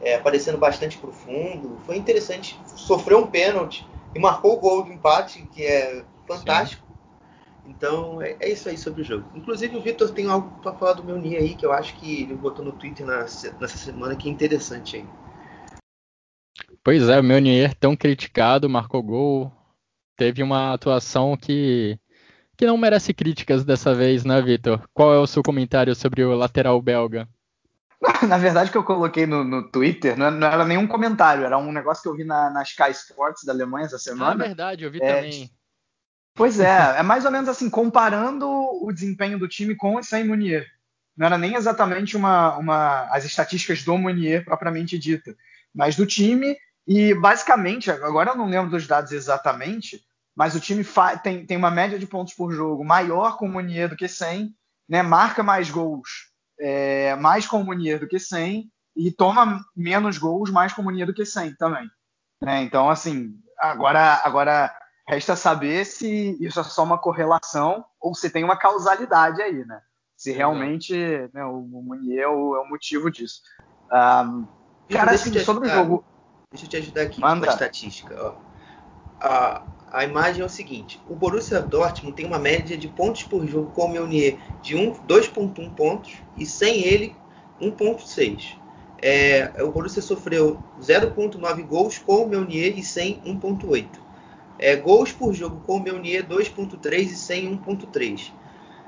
[0.00, 1.78] é, aparecendo bastante profundo.
[1.86, 6.82] Foi interessante, sofreu um pênalti e marcou o gol do empate, que é fantástico.
[6.82, 6.90] Sim.
[7.64, 9.24] Então é, é, isso aí sobre o jogo.
[9.34, 12.22] Inclusive o Vitor tem algo para falar do meu Nia aí, que eu acho que
[12.22, 15.04] ele botou no Twitter nessa, nessa semana, que é interessante aí.
[16.82, 19.52] Pois é, o Meunier tão criticado, marcou gol,
[20.16, 21.98] teve uma atuação que,
[22.56, 24.82] que não merece críticas dessa vez, né, Vitor?
[24.92, 27.28] Qual é o seu comentário sobre o lateral belga?
[28.28, 31.72] Na verdade, que eu coloquei no, no Twitter não, não, era nenhum comentário, era um
[31.72, 34.44] negócio que eu vi na, na Sky Sports da Alemanha essa semana.
[34.44, 35.50] Ah, verdade, eu vi é, também.
[36.34, 40.24] Pois é, é mais ou menos assim, comparando o desempenho do time com o sem
[40.24, 40.66] Munier.
[41.16, 45.36] Não era nem exatamente uma, uma, as estatísticas do Munier propriamente dita,
[45.74, 46.56] mas do time
[46.86, 50.02] e basicamente, agora eu não lembro dos dados exatamente,
[50.34, 50.84] mas o time
[51.22, 54.54] tem, tem uma média de pontos por jogo maior com o Munier do que sem,
[54.88, 55.02] né?
[55.02, 56.30] marca mais gols
[56.60, 60.84] é, mais com o Munier do que sem, e toma menos gols mais com o
[60.84, 61.90] Munier do que sem também.
[62.40, 62.62] Né?
[62.62, 64.74] Então, assim, agora, agora
[65.08, 69.80] resta saber se isso é só uma correlação ou se tem uma causalidade aí, né?
[70.16, 70.94] Se realmente
[71.32, 73.40] né, o Munier é o, é motivo disso.
[73.90, 74.46] Um,
[74.90, 76.04] cara, assim, sobre o jogo.
[76.50, 77.46] Deixa eu te ajudar aqui Manda.
[77.46, 78.16] com a estatística.
[78.20, 78.34] Ó.
[79.20, 83.46] A, a imagem é o seguinte: o Borussia Dortmund tem uma média de pontos por
[83.46, 87.14] jogo com o Meunier de 2,1 pontos e sem ele
[87.60, 88.56] 1,6.
[89.02, 93.86] É, o Borussia sofreu 0,9 gols com o Meunier e sem 1,8.
[94.58, 98.32] É, gols por jogo com o Meunier 2,3 e sem 1,3.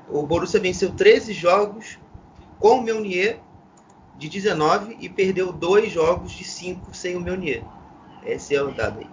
[0.07, 1.97] O Borussia venceu 13 jogos
[2.59, 3.39] com o Meunier
[4.17, 7.63] de 19 e perdeu dois jogos de 5 sem o Meunier.
[8.25, 9.07] Esse é o dado aí.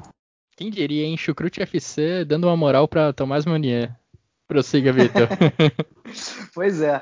[0.57, 1.17] Quem diria, hein?
[1.17, 3.95] Chucrute FC dando uma moral para Tomás Meunier.
[4.47, 5.29] Prossiga, Vitor.
[6.55, 7.01] pois é.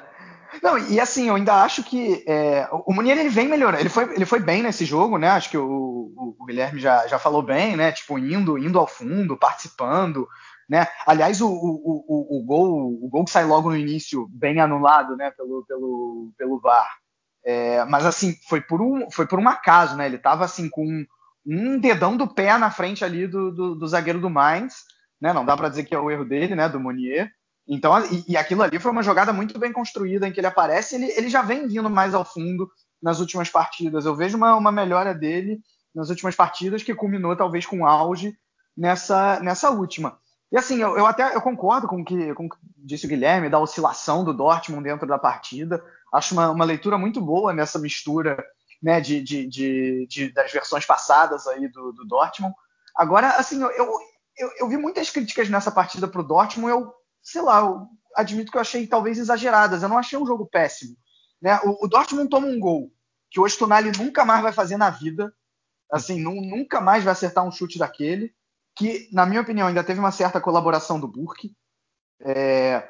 [0.62, 3.82] Não, e assim, eu ainda acho que é, o Munier ele vem melhorando.
[3.82, 5.28] Ele foi, ele foi bem nesse jogo, né?
[5.28, 7.92] Acho que o, o, o, Guilherme já, já falou bem, né?
[7.92, 10.26] Tipo, indo, indo ao fundo, participando,
[10.68, 10.86] né?
[11.06, 15.16] Aliás, o, o, o, o, gol, o gol que sai logo no início, bem anulado,
[15.16, 15.30] né?
[15.30, 16.90] Pelo, pelo, pelo VAR.
[17.44, 20.06] É, mas assim, foi por um, foi por um acaso, né?
[20.06, 21.04] Ele estava assim com
[21.46, 24.84] um dedão do pé na frente ali do, do, do zagueiro do Mainz,
[25.20, 25.32] né?
[25.32, 26.68] Não dá para dizer que é o erro dele, né?
[26.68, 27.30] Do Monier.
[27.66, 30.94] Então, e, e, aquilo ali foi uma jogada muito bem construída em que ele aparece.
[30.94, 32.70] Ele, ele já vem vindo mais ao fundo
[33.02, 34.06] nas últimas partidas.
[34.06, 35.60] Eu vejo uma, uma melhora dele
[35.94, 38.34] nas últimas partidas que culminou talvez com auge
[38.76, 40.18] nessa, nessa última.
[40.50, 43.50] E assim, eu, eu até eu concordo com o que, com que disse o Guilherme
[43.50, 45.84] da oscilação do Dortmund dentro da partida.
[46.12, 48.42] Acho uma, uma leitura muito boa nessa mistura
[48.82, 52.54] né, de, de, de, de das versões passadas aí do, do Dortmund.
[52.96, 53.70] Agora, assim, eu,
[54.36, 56.70] eu, eu, vi muitas críticas nessa partida para o Dortmund.
[56.70, 56.92] Eu,
[57.22, 59.82] sei lá, eu admito que eu achei talvez exageradas.
[59.82, 60.96] Eu não achei um jogo péssimo.
[61.40, 61.58] Né?
[61.64, 62.90] O, o Dortmund toma um gol
[63.30, 65.32] que o Ostunali nunca mais vai fazer na vida.
[65.90, 68.34] Assim, nunca mais vai acertar um chute daquele.
[68.74, 71.54] Que, na minha opinião, ainda teve uma certa colaboração do Burke.
[72.20, 72.88] É,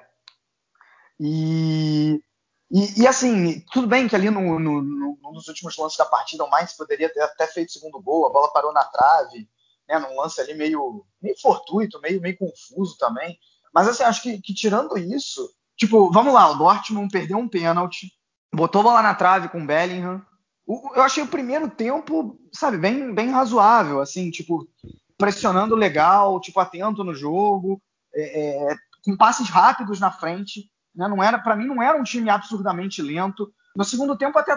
[1.21, 2.23] e,
[2.71, 6.45] e, e, assim, tudo bem que ali no, no, no, nos últimos lances da partida
[6.45, 9.49] o Mainz poderia ter até feito segundo gol, a bola parou na trave,
[9.89, 13.39] né, num lance ali meio, meio fortuito, meio, meio confuso também.
[13.73, 18.13] Mas assim, acho que, que tirando isso, tipo, vamos lá, o Dortmund perdeu um pênalti,
[18.53, 20.23] botou a bola na trave com o Bellingham.
[20.67, 24.69] O, eu achei o primeiro tempo, sabe, bem, bem razoável, assim, tipo,
[25.17, 27.81] pressionando legal, tipo, atento no jogo,
[28.15, 30.71] é, é, com passes rápidos na frente.
[30.99, 31.07] Né?
[31.07, 33.53] Não era, para mim, não era um time absurdamente lento.
[33.77, 34.57] No segundo tempo até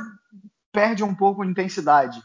[0.72, 2.20] perde um pouco de intensidade.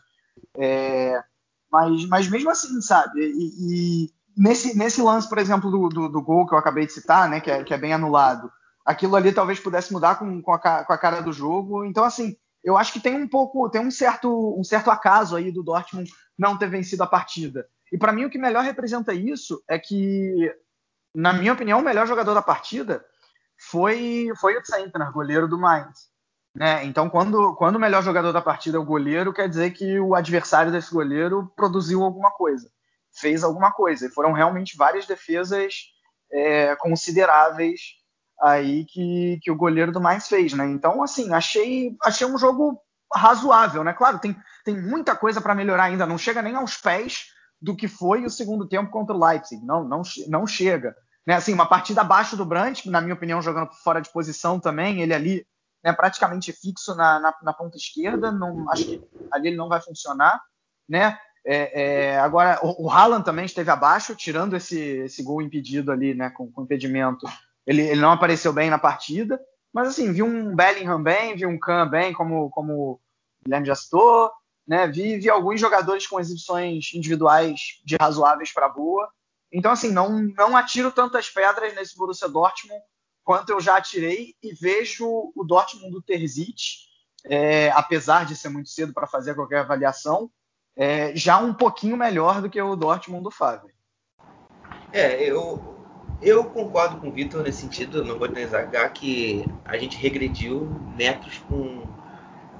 [0.56, 1.22] É,
[1.70, 3.20] mas, mas mesmo assim, sabe?
[3.20, 6.92] E, e, nesse, nesse lance, por exemplo, do, do, do, gol que eu acabei de
[6.92, 8.50] citar, né, que é, que é bem anulado,
[8.84, 11.84] aquilo ali talvez pudesse mudar com, com, a, com a cara do jogo.
[11.84, 15.52] Então, assim, eu acho que tem um pouco, tem um certo, um certo acaso aí
[15.52, 17.68] do Dortmund não ter vencido a partida.
[17.92, 20.52] E para mim o que melhor representa isso é que,
[21.14, 23.04] na minha opinião, o melhor jogador da partida
[23.70, 26.10] foi foi o Sentner, goleiro do Mainz.
[26.54, 26.84] Né?
[26.86, 30.14] Então, quando, quando o melhor jogador da partida é o goleiro, quer dizer que o
[30.14, 32.70] adversário desse goleiro produziu alguma coisa,
[33.12, 34.06] fez alguma coisa.
[34.06, 35.74] E foram realmente várias defesas
[36.32, 37.80] é, consideráveis
[38.40, 40.66] aí que, que o goleiro do Mainz fez, né?
[40.66, 42.80] Então, assim, achei, achei um jogo
[43.12, 43.92] razoável, né?
[43.92, 47.26] Claro, tem, tem muita coisa para melhorar ainda, não chega nem aos pés
[47.60, 50.94] do que foi o segundo tempo contra o Leipzig, não, não, não chega.
[51.26, 51.34] Né?
[51.34, 55.12] Assim, uma partida abaixo do Brandt, na minha opinião, jogando fora de posição também, ele
[55.12, 55.46] ali
[55.84, 59.80] né, praticamente fixo na, na, na, ponta esquerda, não, acho que ali ele não vai
[59.80, 60.40] funcionar,
[60.88, 61.18] né?
[61.48, 61.82] É,
[62.14, 66.28] é, agora, o, o Haaland também esteve abaixo, tirando esse, esse gol impedido ali, né,
[66.30, 67.24] com, com impedimento.
[67.64, 69.40] Ele, ele não apareceu bem na partida,
[69.72, 73.00] mas assim, vi um Bellingham bem, vi um Kahn bem, como, como o
[73.44, 74.30] Guilherme já citou,
[74.66, 74.88] né?
[74.88, 79.08] Vi, vi alguns jogadores com exibições individuais de razoáveis para boa.
[79.52, 82.82] Então, assim, não, não atiro tantas pedras nesse Borussia Dortmund
[83.26, 86.86] quanto eu já atirei e vejo o Dortmund do Terzic,
[87.24, 90.30] é, apesar de ser muito cedo para fazer qualquer avaliação,
[90.76, 93.74] é, já um pouquinho melhor do que o Dortmund do Favre.
[94.92, 95.76] É, eu,
[96.22, 101.38] eu concordo com o Vitor nesse sentido, não vou negar que a gente regrediu metros
[101.48, 101.82] com,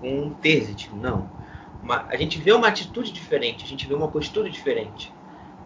[0.01, 1.31] com o Terzic, não.
[1.81, 5.15] Uma, a gente vê uma atitude diferente, a gente vê uma postura diferente.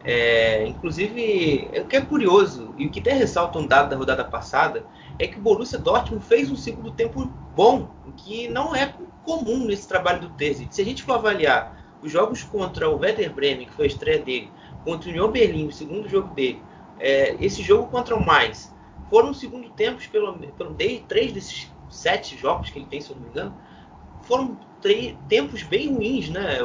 [0.03, 4.25] É, inclusive, o que é curioso, e o que até ressalta um dado da rodada
[4.25, 4.85] passada,
[5.19, 9.87] é que o Borussia Dortmund fez um segundo tempo bom, que não é comum nesse
[9.87, 10.75] trabalho do Terzic.
[10.75, 14.19] Se a gente for avaliar os jogos contra o Werder Bremen, que foi a estreia
[14.19, 14.51] dele,
[14.85, 16.63] contra o Union Berlim, o segundo jogo dele,
[16.99, 18.75] é, esse jogo contra o Mais
[19.11, 20.75] foram segundo tempos, pelo, pelo
[21.07, 23.55] três desses sete jogos que ele tem, se eu não me engano,
[24.23, 24.57] foram
[25.29, 26.59] tempos bem ruins, né?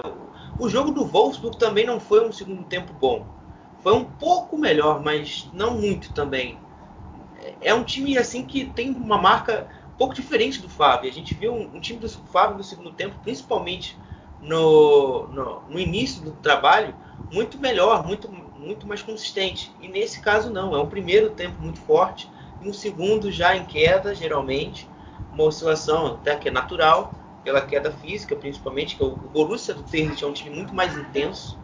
[0.58, 3.26] O jogo do Wolfsburg também não foi um segundo tempo bom.
[3.82, 6.58] Foi um pouco melhor, mas não muito também.
[7.62, 11.10] É um time assim que tem uma marca um pouco diferente do Fábio.
[11.10, 13.98] A gente viu um, um time do Fábio no segundo tempo, principalmente
[14.42, 16.96] no, no, no início do trabalho,
[17.32, 18.30] muito melhor, muito
[18.66, 19.72] muito mais consistente.
[19.80, 22.30] E nesse caso não, é um primeiro tempo muito forte
[22.62, 24.90] e um segundo já em queda, geralmente,
[25.32, 27.14] uma oscilação até que é natural,
[27.46, 31.58] pela queda física, principalmente, que o Borussia do Terzic é um time muito mais intenso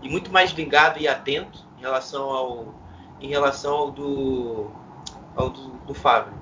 [0.00, 2.74] e muito mais ligado e atento em relação ao
[3.20, 4.70] em relação ao do
[5.34, 6.32] ao do, do Fábio.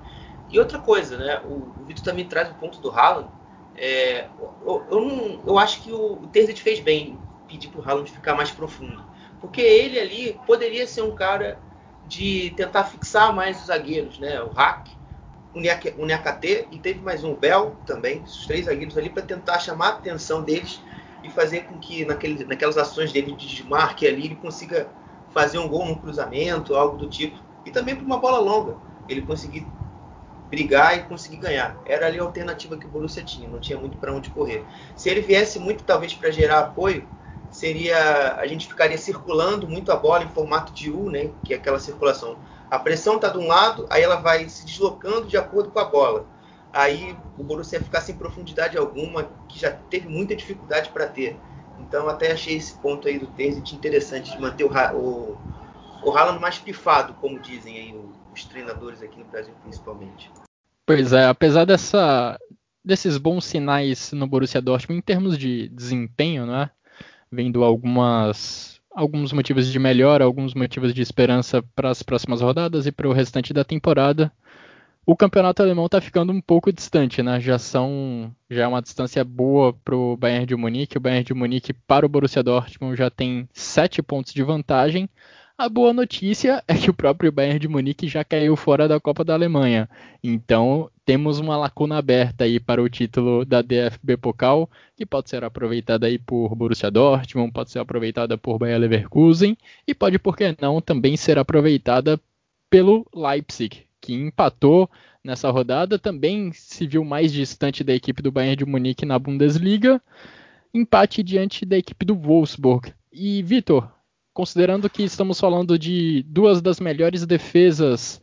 [0.51, 1.41] E outra coisa, né?
[1.45, 3.31] O, o Vitor também traz o ponto do Haaland.
[3.75, 7.89] É, eu, eu, não, eu acho que o, o Terzic fez bem pedir para o
[7.89, 9.03] Haaland ficar mais profundo.
[9.41, 11.59] Porque ele ali poderia ser um cara
[12.07, 14.43] de tentar fixar mais os zagueiros, né?
[14.43, 14.91] O Hack,
[15.55, 19.59] o Niakate e teve mais um, o Bell também, os três zagueiros ali para tentar
[19.59, 20.81] chamar a atenção deles
[21.23, 24.89] e fazer com que naquele, naquelas ações dele de desmarque ali ele consiga
[25.29, 27.39] fazer um gol no cruzamento, algo do tipo.
[27.65, 28.77] E também para uma bola longa,
[29.09, 29.67] ele conseguir
[30.51, 31.81] brigar e conseguir ganhar.
[31.87, 34.65] Era ali a alternativa que o Borussia tinha, não tinha muito para onde correr.
[34.95, 37.09] Se ele viesse muito talvez para gerar apoio,
[37.51, 41.57] seria a gente ficaria circulando muito a bola em formato de U, né, que é
[41.57, 42.39] aquela circulação.
[42.73, 45.85] A pressão está de um lado, aí ela vai se deslocando de acordo com a
[45.85, 46.27] bola.
[46.73, 51.39] Aí o Borussia ia ficar sem profundidade alguma, que já teve muita dificuldade para ter.
[51.79, 55.39] Então até achei esse ponto aí do Terzic interessante de manter o, o,
[56.03, 58.01] o Haaland mais pifado, como dizem aí
[58.33, 60.31] os treinadores aqui no Brasil principalmente.
[60.87, 62.39] Pois é, apesar dessa,
[62.83, 66.71] desses bons sinais no Borussia Dortmund em termos de desempenho, não é?
[67.31, 72.93] vendo algumas alguns motivos de melhora, alguns motivos de esperança para as próximas rodadas e
[72.93, 74.33] para o restante da temporada.
[75.05, 77.41] O campeonato alemão está ficando um pouco distante, né?
[77.41, 80.97] Já são já é uma distância boa para o Bayern de Munique.
[80.97, 85.09] O Bayern de Munique para o Borussia Dortmund já tem sete pontos de vantagem.
[85.63, 89.23] A boa notícia é que o próprio Bayern de Munique já caiu fora da Copa
[89.23, 89.89] da Alemanha.
[90.21, 95.45] Então, temos uma lacuna aberta aí para o título da DFB Pokal, que pode ser
[95.45, 99.57] aproveitada aí por Borussia Dortmund, pode ser aproveitada por Bayer Leverkusen
[99.87, 102.21] e pode, por que não, também ser aproveitada
[102.69, 104.91] pelo Leipzig, que empatou
[105.23, 110.03] nessa rodada, também se viu mais distante da equipe do Bayern de Munique na Bundesliga,
[110.75, 112.93] empate diante da equipe do Wolfsburg.
[113.13, 113.89] E Vitor,
[114.33, 118.21] considerando que estamos falando de duas das melhores defesas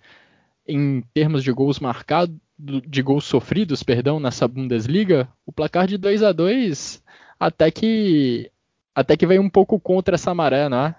[0.68, 6.24] em termos de gols marcados, de gols sofridos, perdão, nessa Bundesliga, o placar de 2
[6.24, 7.02] a 2
[7.40, 8.52] até que
[8.94, 10.96] até que veio um pouco contra essa maré, não é?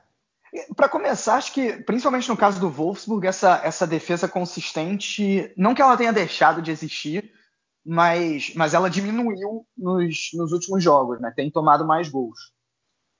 [0.74, 5.82] Para começar, acho que, principalmente no caso do Wolfsburg, essa, essa defesa consistente, não que
[5.82, 7.30] ela tenha deixado de existir,
[7.84, 11.32] mas, mas ela diminuiu nos, nos últimos jogos, né?
[11.36, 12.52] Tem tomado mais gols.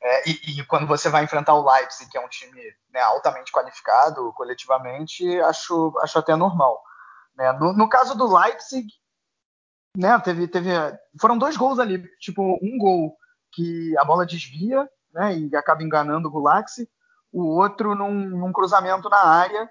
[0.03, 3.53] É, e, e, quando você vai enfrentar o Leipzig, que é um time né, altamente
[3.53, 6.83] qualificado coletivamente, acho, acho até normal.
[7.37, 7.53] Né?
[7.53, 8.87] No, no, caso do Leipzig,
[9.95, 10.71] né, teve, teve,
[11.21, 13.15] foram dois gols ali, tipo um gol
[13.53, 16.89] que a bola desvia né, e acaba enganando o Gulaxi,
[17.31, 19.71] o outro num, num cruzamento na área.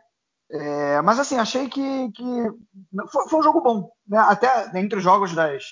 [0.52, 2.24] É, mas assim, achei que, que
[3.12, 3.92] foi, foi, um jogo bom.
[4.08, 4.20] Né?
[4.20, 5.64] Até entre os jogos das,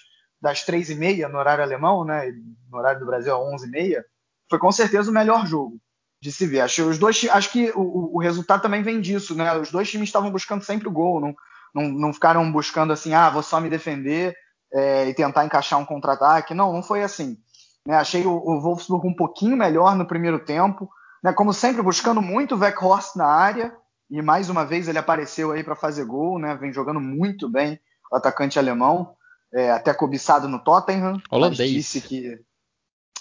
[0.41, 2.31] das três e meia no horário alemão, né,
[2.69, 4.05] no horário do Brasil às onze e meia,
[4.49, 5.79] foi com certeza o melhor jogo
[6.21, 6.61] de se ver.
[6.61, 9.35] Acho, os dois, acho que o, o resultado também vem disso.
[9.35, 9.55] Né?
[9.57, 11.35] Os dois times estavam buscando sempre o gol, não,
[11.73, 14.35] não, não ficaram buscando assim, ah, vou só me defender
[14.73, 16.53] é, e tentar encaixar um contra-ataque.
[16.53, 17.37] Não, não foi assim.
[17.85, 17.95] Né?
[17.95, 20.89] Achei o, o Wolfsburg um pouquinho melhor no primeiro tempo,
[21.23, 21.31] né?
[21.31, 23.73] como sempre buscando muito o Weghorst na área,
[24.09, 26.55] e mais uma vez ele apareceu aí para fazer gol, né?
[26.55, 27.79] vem jogando muito bem
[28.11, 29.13] o atacante alemão,
[29.53, 31.21] é, até cobiçado no Tottenham.
[31.29, 31.71] Holandês.
[31.71, 32.39] Disse que...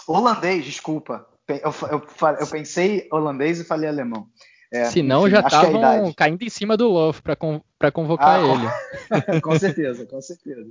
[0.07, 1.27] Holandês, desculpa.
[1.49, 4.29] Eu, eu, eu pensei holandês e falei alemão.
[4.73, 9.41] É, Senão enfim, já estavam caindo em cima do Love para convocar ah, ele.
[9.41, 10.69] com certeza, com certeza.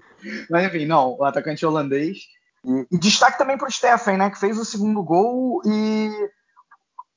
[0.49, 2.17] Mas enfim, não, o atacante holandês.
[2.65, 6.11] E, e destaque também para o Steffen, né, que fez o segundo gol e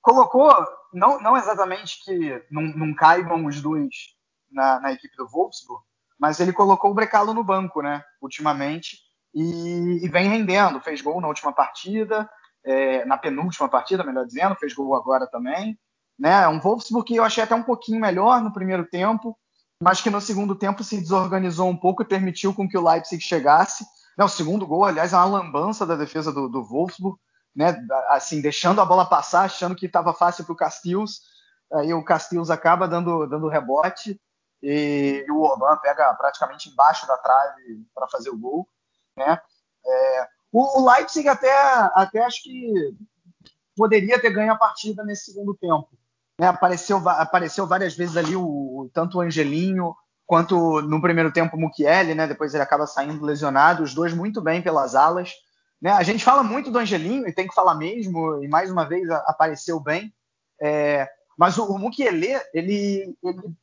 [0.01, 0.55] colocou,
[0.93, 4.15] não, não exatamente que não, não caibam os dois
[4.53, 5.83] na, na, equipe do Wolfsburg,
[6.19, 8.99] mas ele colocou o Brecalo no banco, né, ultimamente,
[9.39, 10.81] e, e vem rendendo.
[10.81, 12.29] Fez gol na última partida,
[12.65, 15.79] é, na penúltima partida, melhor dizendo, fez gol agora também.
[16.19, 16.47] Né?
[16.49, 19.39] Um Wolfsburg que eu achei até um pouquinho melhor no primeiro tempo,
[19.81, 23.23] mas que no segundo tempo se desorganizou um pouco e permitiu com que o Leipzig
[23.23, 23.85] chegasse.
[24.17, 27.17] Não, o segundo gol, aliás, é uma lambança da defesa do, do Wolfsburg,
[27.55, 27.77] né?
[28.09, 31.21] assim, deixando a bola passar, achando que estava fácil para o Castiles.
[31.73, 34.21] Aí o Castiles acaba dando, dando rebote
[34.61, 38.69] e o Orban pega praticamente embaixo da trave para fazer o gol.
[39.19, 39.39] Né?
[39.87, 41.53] É, o, o Leipzig até,
[41.95, 42.95] até acho que
[43.77, 45.89] poderia ter ganho a partida nesse segundo tempo.
[46.41, 46.47] Né?
[46.47, 49.95] Apareceu, apareceu várias vezes ali o, tanto o Angelinho
[50.27, 52.27] quanto no primeiro tempo o Mukiele, né?
[52.27, 55.33] Depois ele acaba saindo lesionado, os dois muito bem pelas alas.
[55.81, 55.91] Né?
[55.91, 59.09] A gente fala muito do Angelinho e tem que falar mesmo, e mais uma vez
[59.11, 60.13] apareceu bem.
[60.61, 63.55] É, mas o, o Mukiele, ele, ele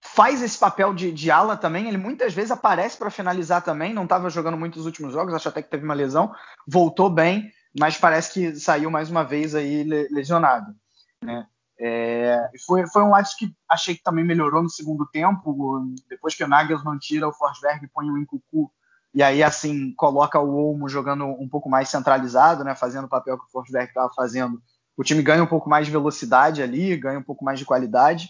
[0.00, 1.88] faz esse papel de, de, ala também.
[1.88, 3.92] Ele muitas vezes aparece para finalizar também.
[3.92, 6.32] Não estava jogando muito nos últimos jogos, acho até que teve uma lesão.
[6.66, 10.74] Voltou bem, mas parece que saiu mais uma vez aí lesionado.
[11.22, 11.46] Né?
[11.80, 16.42] É, foi, foi um Leipzig que achei que também melhorou no segundo tempo, depois que
[16.42, 18.70] o Nagelsmann tira o Forsberg e põe o Incucu,
[19.14, 23.38] e aí assim coloca o Olmo jogando um pouco mais centralizado, né, fazendo o papel
[23.38, 24.60] que o Forsberg estava fazendo.
[24.96, 28.28] O time ganha um pouco mais de velocidade ali, ganha um pouco mais de qualidade,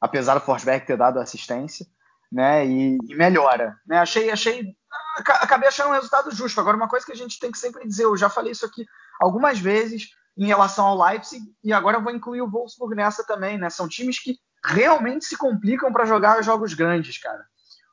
[0.00, 1.86] apesar do Forsberg ter dado assistência,
[2.30, 3.76] né, e, e melhora.
[3.86, 4.74] Né, achei, achei,
[5.16, 6.60] acabei achando um resultado justo.
[6.60, 8.86] Agora uma coisa que a gente tem que sempre dizer, eu já falei isso aqui
[9.20, 13.58] algumas vezes, em relação ao Leipzig, e agora eu vou incluir o Wolfsburg nessa também,
[13.58, 13.68] né?
[13.70, 17.44] São times que realmente se complicam para jogar jogos grandes, cara.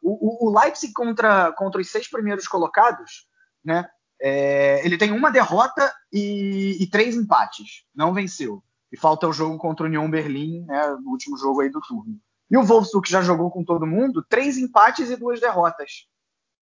[0.01, 3.28] O, o, o, Leipzig contra, contra os seis primeiros colocados,
[3.64, 3.89] né?
[4.22, 8.64] É, ele tem uma derrota e, e, três empates, não venceu.
[8.95, 12.17] E falta o jogo contra o Union Berlim, né, no último jogo aí do turno.
[12.49, 16.05] E o Wolfsburg já jogou com todo mundo, três empates e duas derrotas.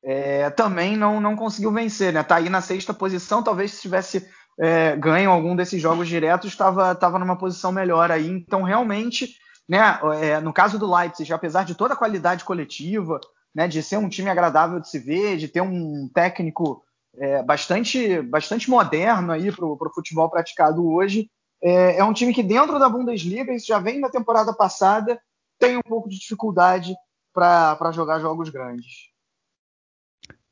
[0.03, 2.23] É, também não, não conseguiu vencer, né?
[2.23, 4.27] Tá aí na sexta posição, talvez se tivesse
[4.59, 8.27] é, ganham algum desses jogos diretos, estava tava numa posição melhor aí.
[8.27, 9.35] Então, realmente,
[9.69, 13.21] né, é, no caso do Leipzig, apesar de toda a qualidade coletiva,
[13.53, 16.83] né, de ser um time agradável de se ver, de ter um técnico
[17.15, 21.29] é, bastante, bastante moderno aí para o futebol praticado hoje,
[21.63, 25.17] é, é, um time que dentro da Bundesliga, isso já vem na temporada passada,
[25.57, 26.93] tem um pouco de dificuldade
[27.33, 29.09] para jogar jogos grandes.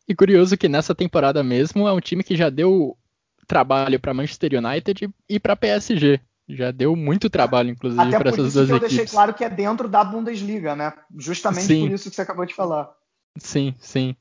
[0.07, 2.97] E curioso que nessa temporada mesmo é um time que já deu
[3.45, 6.21] trabalho para Manchester United e para PSG.
[6.47, 8.69] Já deu muito trabalho, inclusive, para essas duas equipes.
[8.69, 10.93] Até por isso eu deixei claro que é dentro da Bundesliga, né?
[11.17, 11.81] Justamente sim.
[11.87, 12.89] por isso que você acabou de falar.
[13.37, 14.15] Sim, sim.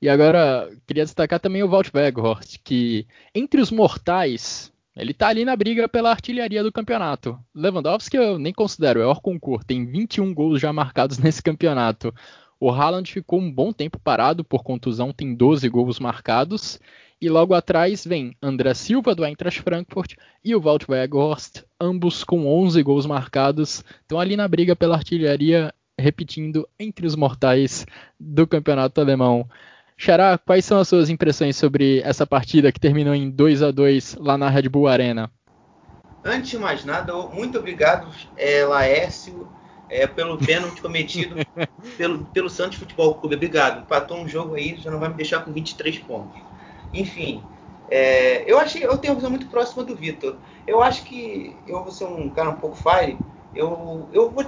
[0.00, 5.46] E agora, queria destacar também o Walt Weghorst, que entre os mortais, ele tá ali
[5.46, 7.38] na briga pela artilharia do campeonato.
[7.54, 12.14] Lewandowski eu nem considero, é concurso, tem 21 gols já marcados nesse campeonato.
[12.60, 16.78] O Haaland ficou um bom tempo parado por contusão, tem 12 gols marcados.
[17.18, 22.46] E logo atrás vem André Silva do Eintracht Frankfurt e o Walt Weghorst, ambos com
[22.46, 23.82] 11 gols marcados.
[24.02, 27.86] Estão ali na briga pela artilharia, repetindo entre os mortais
[28.18, 29.48] do campeonato alemão.
[30.02, 34.16] Xará, quais são as suas impressões sobre essa partida que terminou em 2 a 2
[34.18, 35.30] lá na Red Bull Arena?
[36.24, 39.46] antes de mais nada, muito obrigado, é, Laércio,
[39.90, 41.36] é, pelo pênalti cometido
[41.98, 43.34] pelo, pelo Santos Futebol Clube.
[43.34, 43.80] Obrigado.
[43.80, 46.40] Empatou um jogo aí, já não vai me deixar com 23 pontos.
[46.94, 47.42] Enfim,
[47.90, 50.36] é, eu achei, eu tenho uma visão muito próxima do Vitor.
[50.66, 53.18] Eu acho que eu vou ser um cara um pouco fire.
[53.54, 54.46] Eu, eu vou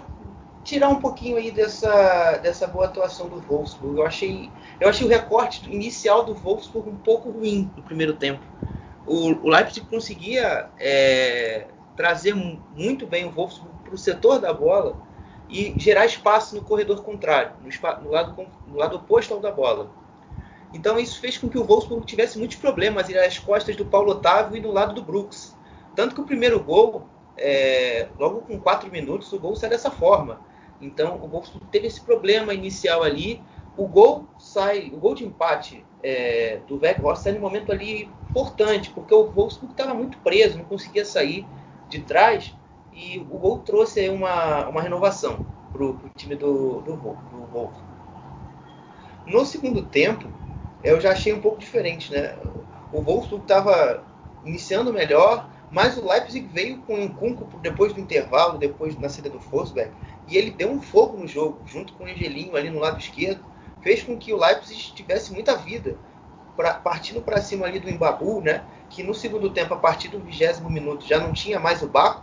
[0.64, 3.98] tirar um pouquinho aí dessa, dessa boa atuação do Wolfsburg.
[3.98, 4.50] Eu achei,
[4.80, 8.42] eu achei o recorte inicial do Wolfsburg um pouco ruim no primeiro tempo.
[9.06, 14.96] O, o Leipzig conseguia é, trazer muito bem o Wolfsburg para o setor da bola
[15.48, 19.90] e gerar espaço no corredor contrário, no, no, lado, no lado oposto ao da bola.
[20.72, 24.56] Então isso fez com que o Wolfsburg tivesse muitos problemas às costas do Paulo Otávio
[24.56, 25.54] e no lado do Brooks.
[25.94, 27.06] Tanto que o primeiro gol,
[27.36, 30.40] é, logo com 4 minutos, o gol sai dessa forma.
[30.82, 33.42] Então o Wolfsburg teve esse problema inicial ali.
[33.76, 38.90] O gol sai, o gol de empate é, do Weghorst sai num momento ali importante,
[38.90, 41.46] porque o Wolfsburg estava muito preso, não conseguia sair
[41.88, 42.54] de trás
[42.92, 47.92] e o gol trouxe uma, uma renovação para o time do, do, do Wolfsburg.
[49.26, 50.28] No segundo tempo,
[50.82, 52.36] eu já achei um pouco diferente, né?
[52.92, 54.04] O Wolfsburg estava
[54.44, 59.30] iniciando melhor, mas o Leipzig veio com um Kunko depois do intervalo, depois na saída
[59.30, 59.90] do Forsberg,
[60.32, 63.44] e ele deu um fogo no jogo, junto com o Angelinho ali no lado esquerdo,
[63.82, 65.96] fez com que o Leipzig tivesse muita vida,
[66.56, 68.62] pra, partindo para cima ali do Embabu, né?
[68.88, 72.22] Que no segundo tempo, a partir do vigésimo minuto, já não tinha mais o Baco,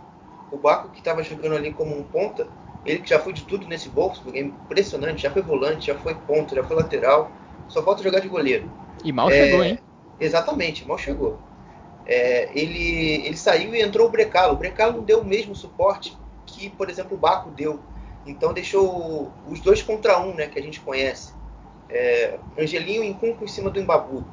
[0.50, 2.48] o Baco que estava jogando ali como um ponta,
[2.84, 6.14] ele que já foi de tudo nesse Wolfsburg, é impressionante, já foi volante, já foi
[6.14, 7.30] ponta, já foi lateral,
[7.68, 8.68] só falta jogar de goleiro.
[9.04, 9.78] E mal é, chegou, hein?
[10.18, 11.38] Exatamente, mal chegou.
[12.06, 14.54] É, ele, ele saiu e entrou o Brecalo.
[14.54, 17.78] O Brecalo não deu o mesmo suporte que, por exemplo, o Baco deu.
[18.26, 21.32] Então deixou os dois contra um, né, que a gente conhece.
[21.88, 24.24] É, Angelinho e Cunco em cima do Embabu.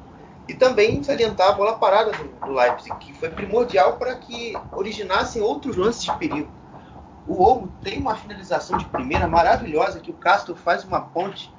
[0.46, 5.42] E também salientar a bola parada do, do Leipzig, que foi primordial para que originassem
[5.42, 6.48] outros lances de perigo.
[7.26, 11.52] O Olmo tem uma finalização de primeira maravilhosa, que o Castro faz uma ponte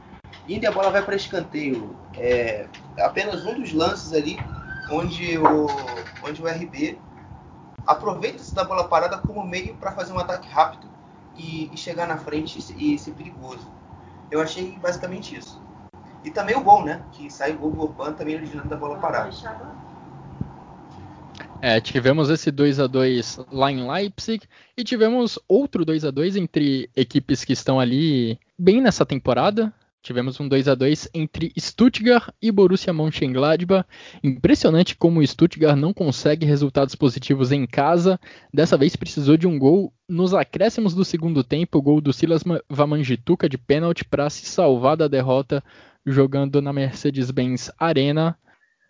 [0.47, 1.95] e a bola vai para escanteio.
[2.15, 2.65] É
[2.97, 4.39] apenas um dos lances ali
[4.89, 5.67] onde o,
[6.27, 6.99] onde o RB
[7.85, 10.88] aproveita-se da bola parada como meio para fazer um ataque rápido
[11.39, 13.65] e, e chegar na frente e, e, ser perigoso.
[14.29, 15.61] Eu achei basicamente isso.
[16.23, 17.01] E também o gol, né?
[17.13, 19.31] Que sai o gol do Urban também originando da bola parada.
[21.61, 24.45] É, tivemos esse 2 a 2 lá em Leipzig
[24.77, 29.73] e tivemos outro 2 a 2 entre equipes que estão ali bem nessa temporada.
[30.01, 33.85] Tivemos um 2 a 2 entre Stuttgart e Borussia Mönchengladbach.
[34.23, 38.19] Impressionante como o Stuttgart não consegue resultados positivos em casa.
[38.53, 42.43] Dessa vez precisou de um gol nos acréscimos do segundo tempo, o gol do Silas
[42.69, 45.63] Vamanjituka de pênalti para se salvar da derrota
[46.05, 48.37] jogando na Mercedes-Benz Arena.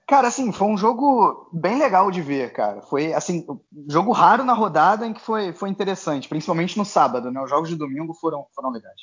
[0.07, 2.81] Cara, assim, foi um jogo bem legal de ver, cara.
[2.81, 3.45] Foi, assim,
[3.87, 7.39] jogo raro na rodada em que foi, foi interessante, principalmente no sábado, né?
[7.41, 8.99] Os jogos de domingo foram, foram legais.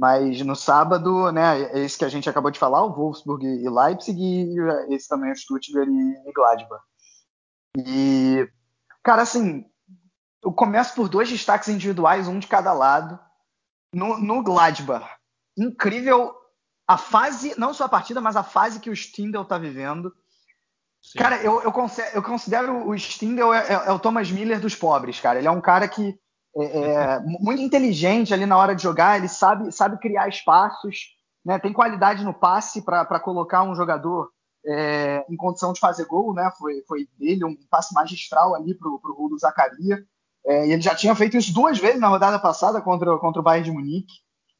[0.00, 4.18] Mas no sábado, né, esse que a gente acabou de falar, o Wolfsburg e Leipzig,
[4.18, 6.82] e esse também é o Stuttgart e Gladbach.
[7.76, 8.48] E,
[9.02, 9.62] cara, assim,
[10.42, 13.20] eu começo por dois destaques individuais, um de cada lado.
[13.94, 15.06] No, no Gladbach,
[15.54, 16.34] incrível
[16.88, 20.14] a fase, não só a partida, mas a fase que o Stindl tá vivendo.
[21.02, 21.18] Sim.
[21.18, 24.74] Cara, eu, eu, considero, eu considero o Stindl é, é, é, o Thomas Miller dos
[24.74, 25.38] pobres, cara.
[25.38, 26.18] Ele é um cara que
[26.56, 31.58] é, é, muito inteligente ali na hora de jogar, ele sabe, sabe criar espaços, né?
[31.58, 34.30] tem qualidade no passe para colocar um jogador
[34.66, 36.50] é, em condição de fazer gol, né?
[36.58, 40.04] Foi, foi dele um passe magistral ali para o gol do Zacaria.
[40.44, 43.44] É, e ele já tinha feito isso duas vezes na rodada passada contra, contra o
[43.44, 44.12] Bayern de Munique.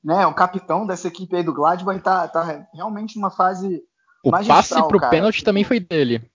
[0.03, 0.27] Né?
[0.27, 3.83] O capitão dessa equipe aí do Gladbach está tá realmente numa fase
[4.25, 6.31] o passe para o pênalti também foi dele.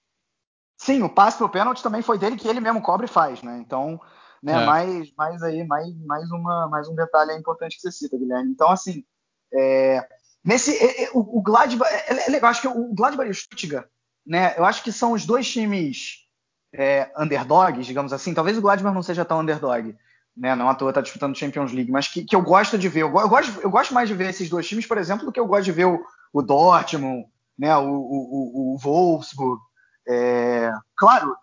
[0.77, 3.41] Sim, o passe para o pênalti também foi dele, que ele mesmo cobre e faz,
[3.41, 3.57] né?
[3.59, 3.99] Então,
[4.41, 4.53] né?
[4.53, 4.65] É.
[4.65, 8.51] Mais, mais aí, mais, mais, uma, mais um detalhe importante que você cita, Guilherme.
[8.51, 9.03] Então, assim,
[9.53, 10.07] é,
[10.43, 13.33] nesse, é, é, o, o Gladbach, é, é, legal, acho que o Gladbach e o
[13.33, 13.87] Stuttgart,
[14.25, 14.53] né?
[14.57, 16.25] Eu acho que são os dois times
[16.73, 18.33] é, underdogs, digamos assim.
[18.33, 19.95] Talvez o Gladbach não seja tão underdog,
[20.35, 20.55] né?
[20.55, 23.03] Não à toa tá disputando Champions League, mas que, que eu gosto de ver.
[23.03, 25.39] Eu, eu, gosto, eu gosto mais de ver esses dois times, por exemplo, do que
[25.39, 27.25] eu gosto de ver o, o Dortmund,
[27.57, 27.75] né?
[27.77, 29.61] O, o, o, o Wolfsburg.
[30.07, 31.35] É, claro,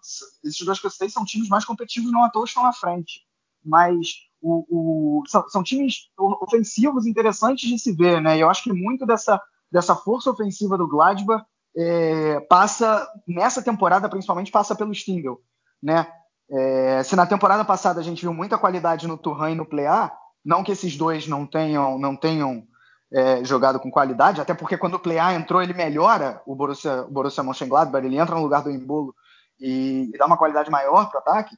[0.45, 3.27] esses dois que eu citei são times mais competitivos, não à toa estão na frente.
[3.65, 8.39] Mas o, o, são, são, times ofensivos interessantes de se ver, né?
[8.39, 9.41] Eu acho que muito dessa,
[9.71, 11.45] dessa força ofensiva do Gladbach
[11.77, 15.35] é, passa, nessa temporada principalmente, passa pelo Stindl,
[15.83, 16.07] né?
[16.51, 20.13] É, se na temporada passada a gente viu muita qualidade no Turhan e no Plea,
[20.45, 22.67] não que esses dois não tenham, não tenham
[23.13, 27.03] é, jogado com qualidade, até porque quando o Play A entrou ele melhora o Borussia,
[27.03, 29.15] o Borussia Mönchengladbach, ele entra no lugar do Embolo
[29.61, 31.57] e, e dá uma qualidade maior para o ataque.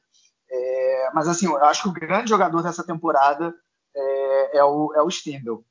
[0.51, 3.53] É, mas assim, eu acho que o grande jogador dessa temporada
[3.95, 5.63] é, é o, é o Stindl.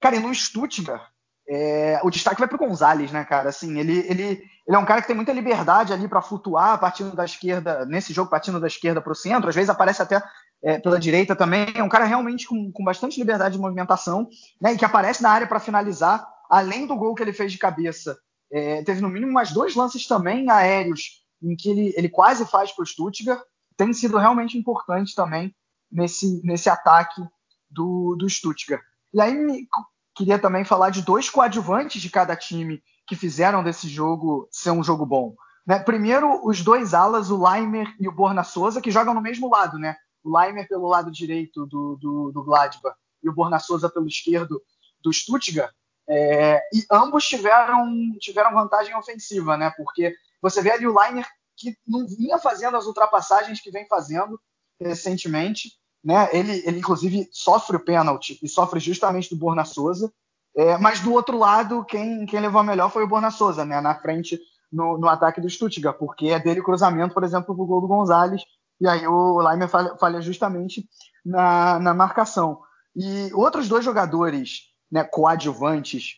[0.00, 1.02] Cara, e no Stuttgart,
[1.48, 3.48] é, o destaque vai para o Gonzalez, né, cara?
[3.48, 4.24] Assim, ele, ele,
[4.66, 8.12] ele é um cara que tem muita liberdade ali para flutuar, partindo da esquerda, nesse
[8.12, 10.22] jogo, partindo da esquerda para o centro, às vezes aparece até
[10.62, 11.66] é, pela direita também.
[11.74, 14.28] É um cara realmente com, com bastante liberdade de movimentação,
[14.60, 14.72] né?
[14.72, 18.18] E que aparece na área para finalizar, além do gol que ele fez de cabeça.
[18.50, 22.72] É, teve no mínimo mais dois lances também aéreos em que ele, ele quase faz
[22.72, 23.40] para o Stuttgart.
[23.76, 25.54] Tem sido realmente importante também
[25.90, 27.22] nesse, nesse ataque
[27.70, 28.82] do, do Stuttgart.
[29.12, 29.68] E aí me,
[30.14, 34.82] queria também falar de dois coadjuvantes de cada time que fizeram desse jogo ser um
[34.82, 35.34] jogo bom.
[35.66, 35.78] Né?
[35.78, 39.78] Primeiro, os dois alas, o Leimer e o Borna Souza, que jogam no mesmo lado,
[39.78, 39.96] né?
[40.24, 44.62] O Leimer pelo lado direito do, do, do Gladbach e o Borna Souza pelo esquerdo
[45.00, 45.72] do Stuttgart.
[46.08, 49.72] É, e ambos tiveram, tiveram vantagem ofensiva, né?
[49.76, 54.40] Porque você vê ali o Leimer que não vinha fazendo as ultrapassagens que vem fazendo
[54.80, 56.28] recentemente, né?
[56.32, 60.12] Ele, ele inclusive sofre o pênalti e sofre justamente do Borna Souza.
[60.56, 63.80] É, mas do outro lado, quem, quem levou a melhor foi o Borna Souza, né?
[63.80, 64.40] Na frente
[64.72, 68.42] no, no ataque do Stuttgart, porque é dele cruzamento, por exemplo, pro gol do Gonzalez,
[68.80, 70.88] e aí o Leimer falha, falha justamente
[71.24, 72.60] na, na marcação.
[72.94, 76.16] E outros dois jogadores né, coadjuvantes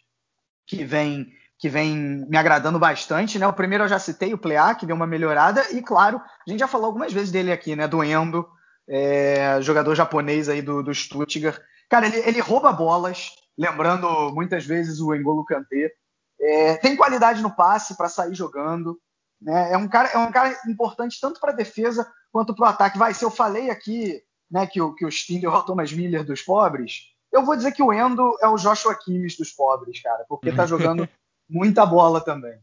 [0.66, 1.94] que vêm que vem
[2.26, 3.46] me agradando bastante, né?
[3.46, 6.58] O primeiro eu já citei, o Plea, que deu uma melhorada, e claro, a gente
[6.58, 7.86] já falou algumas vezes dele aqui, né?
[7.86, 8.48] Do Endo,
[8.88, 11.60] é, jogador japonês aí do, do Stuttgart.
[11.90, 15.92] Cara, ele, ele rouba bolas, lembrando muitas vezes o Engolo Kanté.
[16.40, 18.98] É, tem qualidade no passe para sair jogando.
[19.40, 19.72] Né?
[19.72, 22.98] É, um cara, é um cara importante tanto para a defesa quanto para o ataque.
[22.98, 26.24] Vai, se eu falei aqui né, que, o, que o Stinger é o Thomas Miller
[26.24, 30.24] dos pobres, eu vou dizer que o Endo é o Joshua Kimmich dos pobres, cara,
[30.28, 31.08] porque tá jogando
[31.48, 32.58] muita bola também.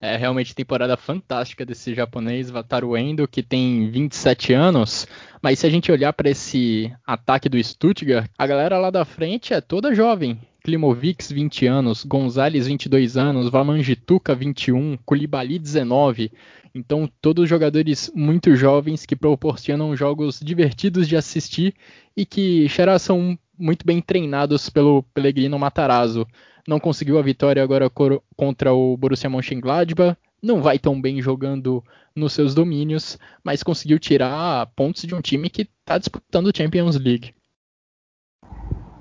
[0.00, 5.08] É realmente temporada fantástica desse japonês Wataru Endo, que tem 27 anos.
[5.42, 9.52] Mas se a gente olhar para esse ataque do Stuttgart, a galera lá da frente
[9.52, 10.40] é toda jovem.
[10.68, 16.30] Klimovic, 20 anos, Gonzalez, 22 anos, Vamanjituka, 21, Koulibaly, 19.
[16.74, 21.74] Então, todos jogadores muito jovens que proporcionam jogos divertidos de assistir
[22.14, 26.26] e que já são muito bem treinados pelo Pellegrino Matarazzo
[26.68, 27.90] não conseguiu a vitória agora
[28.36, 31.82] contra o Borussia Mönchengladbach, não vai tão bem jogando
[32.14, 37.32] nos seus domínios, mas conseguiu tirar pontos de um time que está disputando Champions League.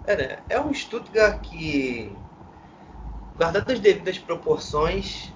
[0.08, 0.40] É, né?
[0.50, 2.10] é um Stuttgart que,
[3.38, 5.32] guardando as devidas proporções,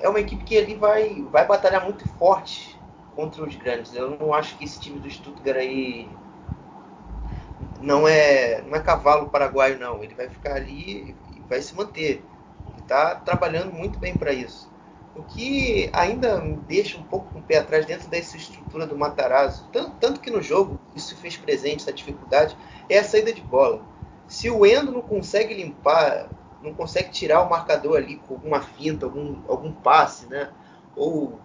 [0.00, 2.76] é uma equipe que ele vai, vai batalhar muito forte
[3.14, 3.94] contra os grandes.
[3.94, 6.08] Eu não acho que esse time do Stuttgart aí
[7.80, 10.02] não é, não é cavalo paraguaio, não.
[10.02, 11.14] Ele vai ficar ali
[11.48, 12.24] vai se manter.
[12.76, 14.68] E está trabalhando muito bem para isso.
[15.16, 18.98] O que ainda me deixa um pouco com o pé atrás dentro dessa estrutura do
[18.98, 22.54] Matarazzo, tanto, tanto que no jogo isso fez presente, essa dificuldade,
[22.88, 23.82] é a saída de bola.
[24.28, 26.28] Se o Endo não consegue limpar,
[26.62, 30.50] não consegue tirar o marcador ali com alguma finta, algum, algum passe, né?
[30.94, 31.38] Ou,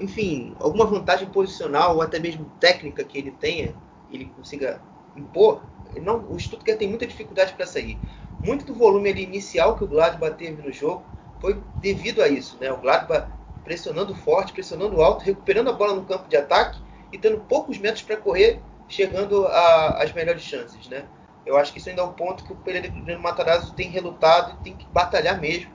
[0.00, 3.72] enfim, alguma vantagem posicional ou até mesmo técnica que ele tenha,
[4.10, 4.82] ele consiga
[5.14, 5.62] impor,
[6.02, 7.96] não, o Stuttgart tem muita dificuldade para sair
[8.42, 11.04] muito do volume inicial que o Gladbach teve no jogo
[11.46, 12.72] foi devido a isso, né?
[12.72, 13.28] O Gladbach
[13.62, 16.80] pressionando forte, pressionando alto, recuperando a bola no campo de ataque
[17.12, 21.04] e tendo poucos metros para correr, chegando às melhores chances, né?
[21.44, 24.64] Eu acho que isso ainda é um ponto que o Pellegrino Matarazzo tem relutado e
[24.64, 25.70] tem que batalhar mesmo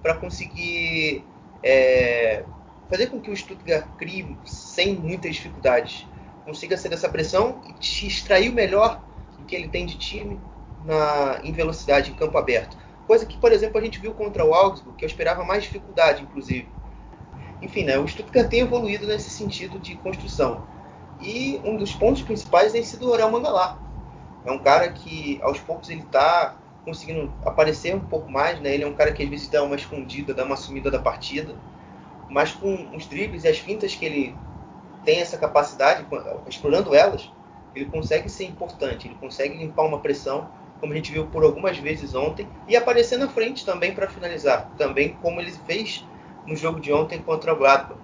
[0.00, 1.24] para conseguir
[1.60, 2.44] é,
[2.88, 6.06] fazer com que o Stuttgart crie sem muitas dificuldades,
[6.44, 9.02] consiga ser dessa pressão e extrair o melhor
[9.36, 10.38] do que ele tem de time
[10.84, 12.85] na, em velocidade em campo aberto.
[13.06, 16.22] Coisa que, por exemplo, a gente viu contra o Augsburg, que eu esperava mais dificuldade,
[16.22, 16.68] inclusive.
[17.62, 20.66] Enfim, né, o Stuttgart tem evoluído nesse sentido de construção.
[21.20, 23.78] E um dos pontos principais tem sido o Orel Mangalá.
[24.44, 28.60] É um cara que, aos poucos, ele está conseguindo aparecer um pouco mais.
[28.60, 28.74] Né?
[28.74, 31.54] Ele é um cara que, às vezes, dá uma escondida, dá uma sumida da partida.
[32.28, 34.36] Mas com os dribles e as fintas que ele
[35.04, 36.04] tem essa capacidade,
[36.48, 37.30] explorando elas,
[37.74, 40.48] ele consegue ser importante, ele consegue limpar uma pressão
[40.80, 44.70] como a gente viu por algumas vezes ontem, e aparecer na frente também para finalizar,
[44.76, 46.04] também como ele fez
[46.46, 48.00] no jogo de ontem contra o Gladbach.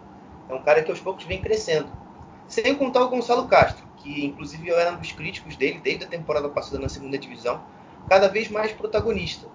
[0.48, 1.90] É um cara que aos poucos vem crescendo.
[2.46, 6.08] Sem contar o Gonçalo Castro, que inclusive eu era um dos críticos dele desde a
[6.08, 7.62] temporada passada na segunda divisão,
[8.08, 9.46] cada vez mais protagonista.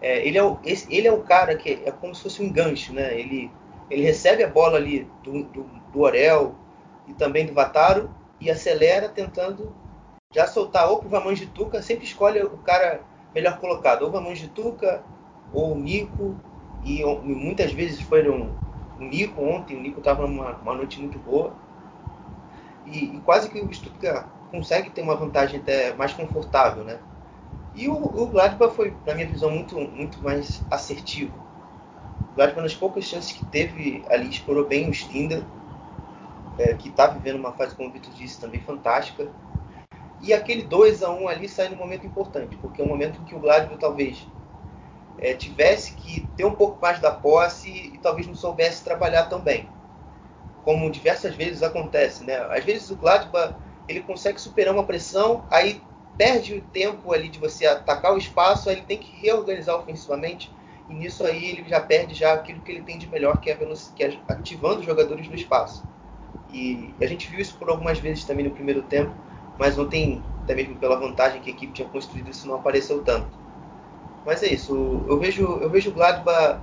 [0.00, 2.50] É, ele, é o, esse, ele é o cara que é como se fosse um
[2.50, 3.16] gancho, né?
[3.18, 3.50] Ele,
[3.88, 6.56] ele recebe a bola ali do, do, do Orel
[7.06, 8.10] e também do Vataro
[8.40, 9.72] e acelera tentando
[10.32, 15.04] já soltar ou pro Vamanjituca, sempre escolhe o cara melhor colocado, ou Vamanjituca
[15.50, 16.42] ou o Nico,
[16.82, 18.56] e, muitas vezes foi um,
[18.98, 21.56] o Nico ontem, o Nico estava numa uma noite muito boa.
[22.84, 27.00] e, e, quase que o Stuttgart consegue ter uma vantagem até mais confortável, né?
[27.74, 31.46] E o, o Gladbach foi, na minha visão, muito, muito mais assertivo.
[32.30, 35.44] O Gladbach, nas poucas chances que teve ali, explorou bem o Stindl,
[36.58, 39.34] é, que está vivendo uma fase, como o Vitor disse, também fantástica.
[40.22, 43.24] E aquele 2 a 1 ali sai num momento importante, porque é um momento em
[43.24, 44.24] que o Gladbach talvez
[45.18, 49.40] é, tivesse que ter um pouco mais da posse e talvez não soubesse trabalhar tão
[49.40, 49.68] bem.
[50.64, 52.36] Como diversas vezes acontece, né?
[52.50, 53.54] Às vezes o Gladbach
[53.88, 55.82] ele consegue superar uma pressão, aí
[56.16, 60.52] perde o tempo ali de você atacar o espaço, aí ele tem que reorganizar ofensivamente
[60.88, 63.56] e nisso aí ele já perde já aquilo que ele tem de melhor, que é,
[63.56, 65.82] que é ativando os jogadores no espaço.
[66.52, 69.12] E a gente viu isso por algumas vezes também no primeiro tempo,
[69.62, 73.28] mas ontem, até mesmo pela vantagem que a equipe tinha construído, isso não apareceu tanto.
[74.26, 76.60] Mas é isso, eu vejo, eu vejo o Gladbach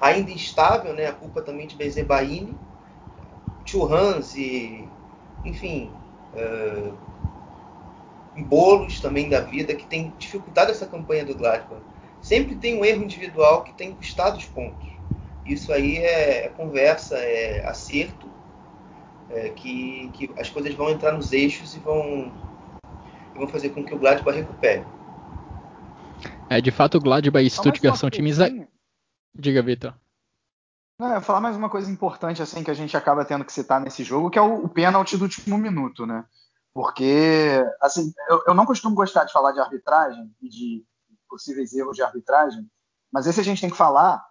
[0.00, 1.06] ainda instável, né?
[1.06, 2.58] A culpa também de Bezebaini,
[3.64, 4.88] Churrans e,
[5.44, 5.92] enfim,
[6.34, 6.92] uh,
[8.42, 11.80] bolos também da vida que tem dificultado essa campanha do Gladbach.
[12.20, 14.88] Sempre tem um erro individual que tem custado os pontos.
[15.46, 18.33] Isso aí é, é conversa, é acerto,
[19.30, 22.32] é, que, que as coisas vão entrar nos eixos e vão,
[23.34, 24.84] vão fazer com que o Gladbach recupere.
[26.48, 28.40] É, de fato, o Gladbach e Stuttgart são times.
[28.40, 28.48] A...
[29.34, 29.94] Diga, Vitor.
[30.98, 33.80] Não, eu falar mais uma coisa importante assim que a gente acaba tendo que citar
[33.80, 36.24] nesse jogo, que é o, o pênalti do último minuto, né?
[36.72, 40.84] Porque, assim, eu, eu, não costumo gostar de falar de arbitragem e de
[41.28, 42.68] possíveis erros de arbitragem,
[43.12, 44.24] mas esse a gente tem que falar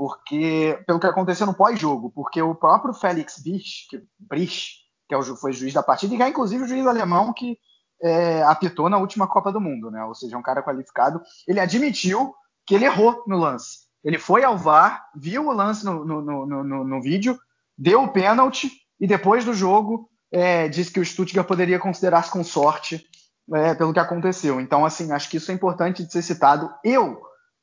[0.00, 4.76] porque pelo que aconteceu no pós-jogo, porque o próprio Félix Brich, que, Brich,
[5.06, 7.58] que é o, foi juiz da partida, e que é inclusive o juiz alemão que
[8.02, 10.02] é, apitou na última Copa do Mundo, né?
[10.06, 11.20] Ou seja, um cara qualificado.
[11.46, 12.34] Ele admitiu
[12.64, 13.80] que ele errou no lance.
[14.02, 17.38] Ele foi ao VAR, viu o lance no, no, no, no, no vídeo,
[17.76, 22.42] deu o pênalti e depois do jogo é, disse que o Stuttgart poderia considerar-se com
[22.42, 23.04] sorte
[23.52, 24.62] é, pelo que aconteceu.
[24.62, 26.72] Então, assim, acho que isso é importante de ser citado.
[26.82, 27.20] Eu,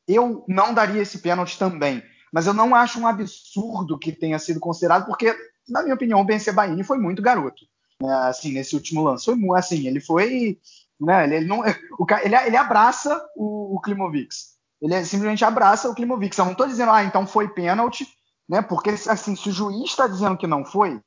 [0.08, 4.60] eu não daria esse pênalti também, mas eu não acho um absurdo que tenha sido
[4.60, 5.36] considerado, porque,
[5.68, 7.66] na minha opinião, o Ben Sebaini foi muito garoto
[8.02, 9.26] né, assim, nesse último lance.
[9.26, 10.60] Foi assim, ele foi.
[11.00, 11.64] Né, ele, ele, não,
[12.24, 14.36] ele, ele abraça o, o Klimovic.
[14.82, 16.38] Ele simplesmente abraça o Klimovic.
[16.38, 18.08] Eu não estou dizendo, ah, então foi pênalti,
[18.48, 18.62] né?
[18.62, 21.02] Porque assim, se o juiz está dizendo que não foi,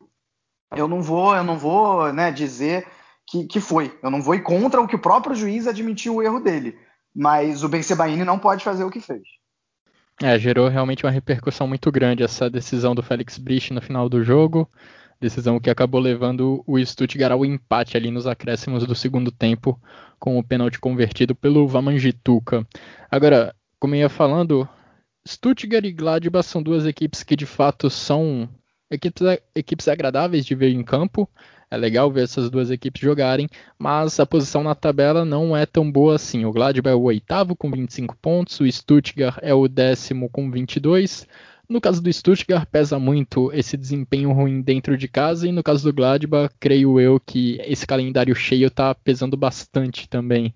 [0.75, 2.87] eu não vou, eu não vou, né, dizer
[3.27, 3.97] que, que foi.
[4.03, 6.79] Eu não vou ir contra o que o próprio juiz admitiu o erro dele.
[7.15, 9.23] Mas o Ben Sebaini não pode fazer o que fez.
[10.23, 14.23] É, gerou realmente uma repercussão muito grande essa decisão do Félix Brich no final do
[14.23, 14.71] jogo.
[15.19, 19.81] Decisão que acabou levando o Stuttgart ao empate ali nos acréscimos do segundo tempo,
[20.19, 22.67] com o pênalti convertido pelo Vamanjituka.
[23.11, 24.69] Agora, como eu ia falando,
[25.27, 28.49] Stuttgart e Gladbach são duas equipes que de fato são
[28.91, 29.23] equipes,
[29.55, 31.29] equipes agradáveis de ver em campo.
[31.71, 33.49] É legal ver essas duas equipes jogarem,
[33.79, 36.45] mas a posição na tabela não é tão boa assim.
[36.45, 41.27] O Gladbach é o oitavo com 25 pontos, o Stuttgart é o décimo com 22,
[41.71, 45.85] no caso do Stuttgart, pesa muito esse desempenho ruim dentro de casa, e no caso
[45.85, 50.53] do Gladbach, creio eu que esse calendário cheio está pesando bastante também.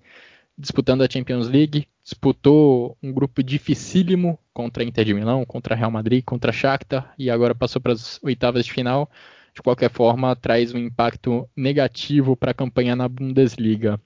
[0.59, 5.89] Disputando a Champions League, disputou um grupo dificílimo contra a Inter de Milão, contra Real
[5.89, 9.09] Madrid, contra a Shakhtar, e agora passou para as oitavas de final.
[9.55, 14.01] De qualquer forma, traz um impacto negativo para a campanha na Bundesliga.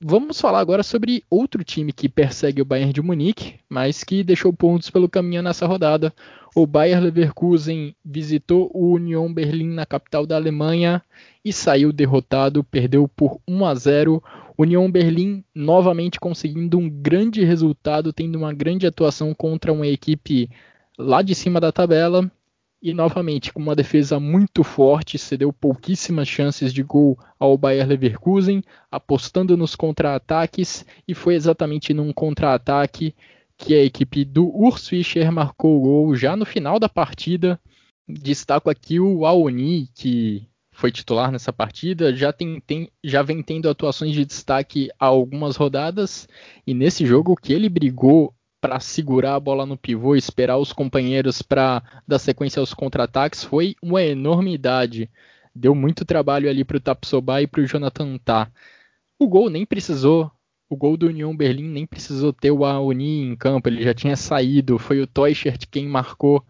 [0.00, 4.52] Vamos falar agora sobre outro time que persegue o Bayern de Munique, mas que deixou
[4.52, 6.14] pontos pelo caminho nessa rodada.
[6.54, 11.02] O Bayern Leverkusen visitou o Union Berlim na capital da Alemanha
[11.44, 14.22] e saiu derrotado, perdeu por 1 a 0.
[14.56, 20.48] Union Berlim novamente conseguindo um grande resultado, tendo uma grande atuação contra uma equipe
[20.96, 22.30] lá de cima da tabela
[22.80, 28.62] e novamente com uma defesa muito forte, cedeu pouquíssimas chances de gol ao Bayer Leverkusen,
[28.90, 33.14] apostando nos contra-ataques e foi exatamente num contra-ataque
[33.56, 37.60] que a equipe do Urs Fischer marcou o gol já no final da partida.
[38.08, 43.68] Destaco aqui o Aoni, que foi titular nessa partida, já, tem, tem, já vem tendo
[43.68, 46.28] atuações de destaque há algumas rodadas,
[46.64, 51.42] e nesse jogo que ele brigou para segurar a bola no pivô, esperar os companheiros
[51.42, 55.10] para dar sequência aos contra-ataques, foi uma enormidade.
[55.54, 58.50] Deu muito trabalho ali para o Tapsoba e para o Jonathan Tah.
[59.18, 60.30] O gol nem precisou,
[60.68, 64.16] o gol do União Berlim nem precisou ter o Aoni em campo, ele já tinha
[64.16, 66.44] saído, foi o Teuchert quem marcou.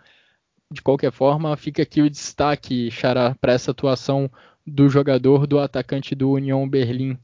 [0.70, 4.30] De qualquer forma, fica aqui o destaque, Xará, para essa atuação
[4.66, 7.18] do jogador, do atacante do União Berlim,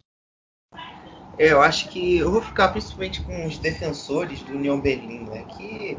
[1.39, 5.45] é, eu acho que eu vou ficar principalmente com os defensores do União Berlim, né?
[5.57, 5.99] Que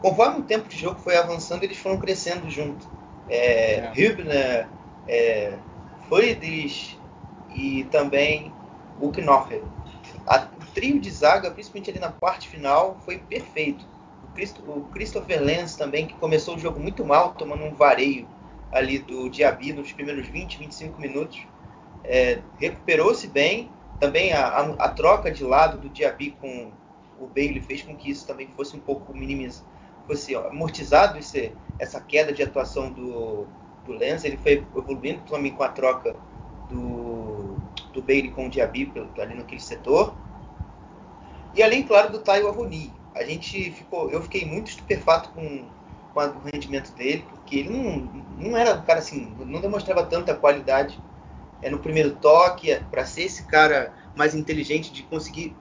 [0.00, 2.88] conforme o tempo de jogo foi avançando, eles foram crescendo junto.
[3.28, 3.92] É, é.
[3.96, 4.68] Hübner,
[5.08, 5.54] é,
[6.08, 6.98] Friedrich
[7.54, 8.52] e também
[9.00, 9.62] o Knocher.
[9.62, 13.84] o trio de zaga, principalmente ali na parte final, foi perfeito.
[14.22, 18.28] O, Christ, o Christopher Lenz também, que começou o jogo muito mal, tomando um vareio
[18.72, 21.42] ali do Diaby nos primeiros 20, 25 minutos,
[22.04, 23.70] é, recuperou-se bem.
[24.00, 26.70] Também a, a, a, troca de lado do Diaby com
[27.18, 29.66] o Bailey fez com que isso também fosse um pouco minimizado,
[30.06, 33.46] fosse amortizado esse, essa queda de atuação do,
[33.86, 33.94] do.
[34.02, 36.14] Ele foi evoluindo também com a troca
[36.68, 37.56] do,
[37.92, 40.14] do Bailey com o Diaby ali naquele setor.
[41.54, 42.92] E além, claro, do Tayo Avoni.
[43.14, 45.64] A gente ficou, eu fiquei muito estupefato com,
[46.12, 47.96] com o rendimento dele, porque ele não,
[48.38, 51.00] não era um cara assim, não demonstrava tanta qualidade
[51.62, 55.56] é, no primeiro toque, é, para ser esse cara mais inteligente de conseguir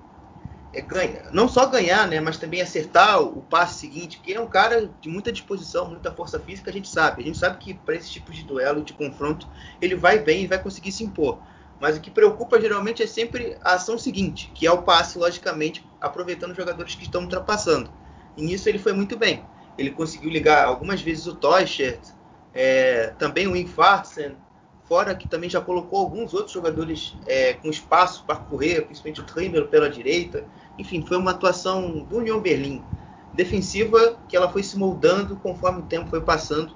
[0.76, 4.48] é, não só ganhar, né, mas também acertar o, o passe seguinte, porque é um
[4.48, 7.22] cara de muita disposição, muita força física, a gente sabe.
[7.22, 9.48] A gente sabe que para esse tipo de duelo, de confronto,
[9.82, 11.40] ele vai bem e vai conseguir se impor.
[11.80, 15.86] Mas o que preocupa geralmente é sempre a ação seguinte, que é o passe, logicamente,
[16.00, 17.90] aproveitando os jogadores que estão ultrapassando.
[18.36, 19.46] E nisso ele foi muito bem.
[19.78, 22.00] Ele conseguiu ligar algumas vezes o Toyshert,
[22.54, 24.36] é, também o Infarsen,
[24.88, 29.24] fora que também já colocou alguns outros jogadores é, com espaço para correr, principalmente o
[29.24, 30.46] Treimer pela direita.
[30.78, 32.84] Enfim, foi uma atuação do União Berlim
[33.36, 36.74] defensiva que ela foi se moldando conforme o tempo foi passando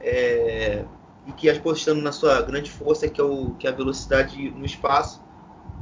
[0.00, 0.84] é,
[1.26, 4.66] e que apostando na sua grande força que é, o, que é a velocidade no
[4.66, 5.22] espaço,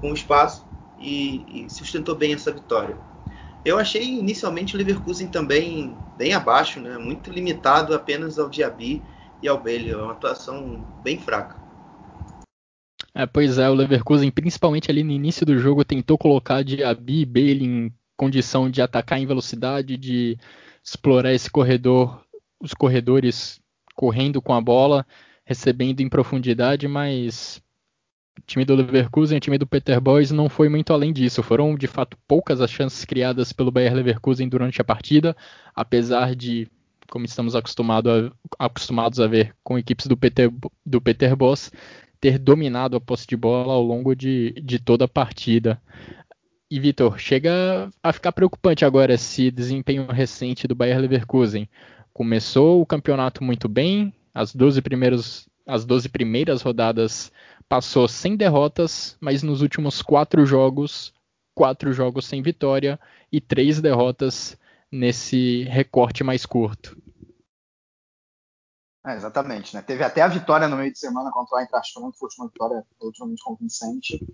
[0.00, 0.66] com o espaço
[0.98, 2.96] e, e sustentou bem essa vitória.
[3.64, 6.98] Eu achei inicialmente o Leverkusen também bem abaixo, né?
[6.98, 9.02] muito limitado apenas ao Diaby
[9.42, 11.59] e ao Bailey, é uma atuação bem fraca.
[13.20, 17.26] É, pois é, o Leverkusen, principalmente ali no início do jogo, tentou colocar Diaby e
[17.26, 20.38] Bailey em condição de atacar em velocidade, de
[20.82, 22.24] explorar esse corredor,
[22.58, 23.60] os corredores
[23.94, 25.06] correndo com a bola,
[25.44, 27.62] recebendo em profundidade, mas
[28.38, 31.42] o time do Leverkusen, o time do Peter Boys não foi muito além disso.
[31.42, 35.36] Foram de fato poucas as chances criadas pelo Bayer Leverkusen durante a partida,
[35.76, 36.66] apesar de,
[37.10, 40.50] como estamos acostumado a, acostumados a ver com equipes do Peter,
[40.86, 41.70] do Peter Boss,
[42.20, 45.80] ter dominado a posse de bola ao longo de, de toda a partida.
[46.70, 51.68] E Vitor, chega a ficar preocupante agora esse desempenho recente do Bayer Leverkusen.
[52.12, 57.32] Começou o campeonato muito bem, as 12 primeiros, as 12 primeiras rodadas
[57.68, 61.12] passou sem derrotas, mas nos últimos quatro jogos,
[61.54, 63.00] quatro jogos sem vitória
[63.32, 64.58] e três derrotas
[64.92, 66.96] nesse recorte mais curto.
[69.06, 69.82] É, exatamente, né?
[69.82, 73.42] Teve até a vitória no meio de semana contra o Eintracht Frankfurt, uma vitória relativamente
[73.42, 74.26] convincente,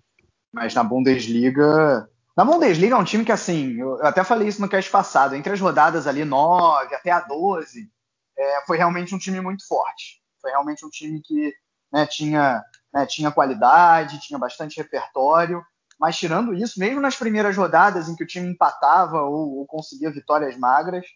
[0.52, 2.08] mas na Bundesliga...
[2.36, 5.52] Na Bundesliga é um time que, assim, eu até falei isso no cast passado, entre
[5.52, 7.90] as rodadas ali 9 até a 12,
[8.36, 10.20] é, foi realmente um time muito forte.
[10.42, 11.54] Foi realmente um time que
[11.92, 12.62] né, tinha,
[12.92, 15.64] né, tinha qualidade, tinha bastante repertório,
[15.98, 20.10] mas tirando isso, mesmo nas primeiras rodadas em que o time empatava ou, ou conseguia
[20.10, 21.06] vitórias magras,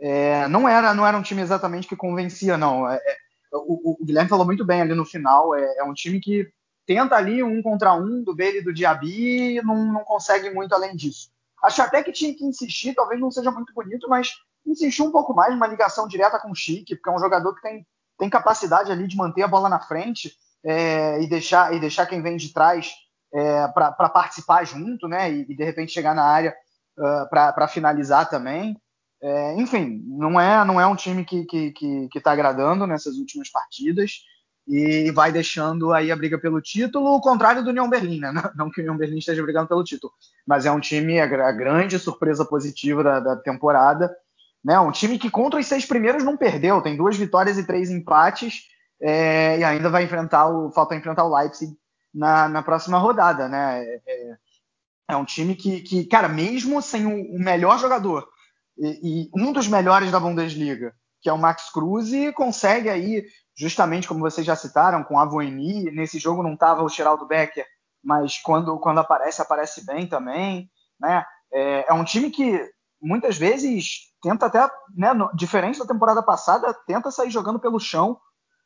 [0.00, 2.88] é, não era não era um time exatamente que convencia, não.
[2.88, 3.16] É, é,
[3.52, 5.54] o, o, Guilherme falou muito bem ali no final.
[5.54, 6.48] É, é, um time que
[6.86, 10.74] tenta ali um contra um do Bailey e do Diaby e não, não consegue muito
[10.74, 11.30] além disso.
[11.62, 14.32] Acho até que tinha que insistir, talvez não seja muito bonito, mas
[14.64, 17.62] insistir um pouco mais numa ligação direta com o Chique, porque é um jogador que
[17.62, 17.86] tem,
[18.18, 20.32] tem capacidade ali de manter a bola na frente
[20.64, 22.92] é, e, deixar, e deixar quem vem de trás
[23.32, 25.30] é, para participar junto, né?
[25.32, 26.54] E, e, de repente chegar na área
[26.98, 28.76] uh, para finalizar também.
[29.20, 32.86] É, enfim, não é, não é um time que está que, que, que tá agradando
[32.86, 34.22] nessas últimas partidas
[34.68, 38.30] e vai deixando aí a briga pelo título, o contrário do União Berlim, né?
[38.54, 40.12] Não que o União Berlim esteja brigando pelo título,
[40.46, 44.14] mas é um time, a, grande surpresa positiva da, da, temporada,
[44.62, 44.78] né?
[44.78, 48.64] Um time que contra os seis primeiros não perdeu, tem duas vitórias e três empates,
[49.00, 51.74] é, e ainda vai enfrentar o, falta enfrentar o Leipzig
[52.12, 53.82] na, na próxima rodada, né?
[53.82, 54.36] É, é,
[55.12, 58.28] é um time que, que, cara, mesmo sem o, o melhor jogador
[58.78, 63.24] e, e, um dos melhores da Bundesliga, que é o Max Cruz, consegue aí,
[63.56, 67.66] justamente como vocês já citaram, com a Voini, nesse jogo não estava o Geraldo Becker,
[68.02, 70.70] mas quando, quando aparece, aparece bem também,
[71.00, 71.24] né?
[71.52, 72.60] É, é um time que
[73.00, 78.18] muitas vezes tenta até, né, no, diferente da temporada passada, tenta sair jogando pelo chão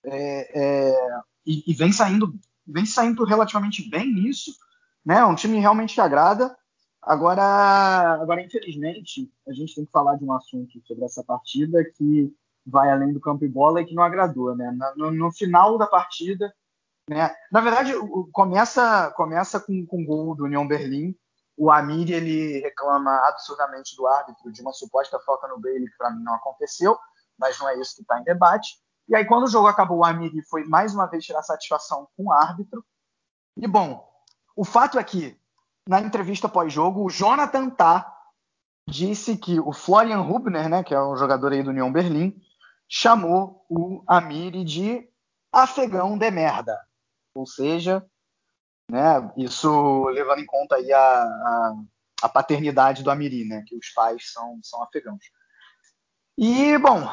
[0.04, 2.34] é, é, e, e, vem saindo
[2.66, 4.52] vem saindo relativamente bem nisso,
[5.04, 5.18] né?
[5.18, 6.56] É um time realmente que agrada.
[7.02, 7.42] Agora,
[8.22, 12.32] agora, infelizmente, a gente tem que falar de um assunto sobre essa partida que
[12.64, 14.70] vai além do campo e bola e que não agradou, né?
[14.96, 16.54] No, no final da partida,
[17.08, 17.34] né?
[17.50, 17.92] Na verdade,
[18.32, 21.14] começa começa com, com gol do União Berlim.
[21.56, 26.10] O Amir ele reclama absurdamente do árbitro de uma suposta falta no Bailey que para
[26.10, 26.96] mim não aconteceu,
[27.38, 28.80] mas não é isso que está em debate.
[29.08, 32.26] E aí, quando o jogo acabou, o Amiri foi mais uma vez tirar satisfação com
[32.26, 32.84] o árbitro.
[33.56, 34.08] E bom,
[34.56, 35.38] o fato é que,
[35.86, 38.12] na entrevista pós-jogo, o Jonathan Tah
[38.88, 42.40] disse que o Florian Rubner, né, que é um jogador aí do União Berlim,
[42.88, 45.08] chamou o Amiri de
[45.52, 46.78] afegão de merda.
[47.34, 48.04] Ou seja,
[48.90, 51.74] né, isso levando em conta aí a, a,
[52.22, 55.24] a paternidade do Amiri, né, que os pais são, são afegãos.
[56.36, 57.08] E, bom,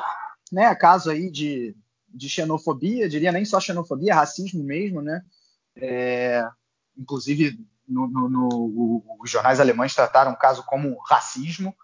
[0.52, 1.76] né, caso aí de,
[2.08, 5.24] de xenofobia, diria nem só xenofobia, racismo mesmo, né,
[5.76, 6.48] é,
[6.98, 7.58] inclusive
[7.90, 11.76] no, no, no, os jornais alemães trataram o caso como racismo.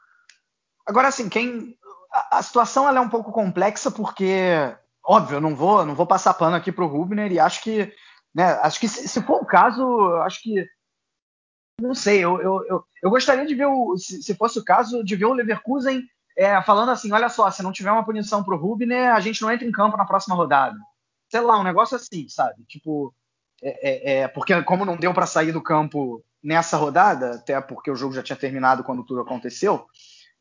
[0.85, 1.77] Agora, assim, quem
[2.11, 6.33] a, a situação é um pouco complexa porque, óbvio, eu não vou, não vou passar
[6.33, 7.91] pano aqui para o Rubner e acho que,
[8.33, 9.83] né, acho que se, se, for o caso,
[10.23, 10.65] acho que
[11.81, 15.03] não sei, eu, eu, eu, eu gostaria de ver o, se, se, fosse o caso,
[15.03, 16.03] de ver o Leverkusen
[16.37, 19.41] é, falando assim, olha só, se não tiver uma punição para o Rubner, a gente
[19.41, 20.77] não entra em campo na próxima rodada.
[21.29, 22.63] Sei lá, um negócio assim, sabe?
[22.65, 23.13] Tipo,
[23.61, 27.89] é, é, é, porque como não deu para sair do campo nessa rodada, até porque
[27.89, 29.85] o jogo já tinha terminado quando tudo aconteceu,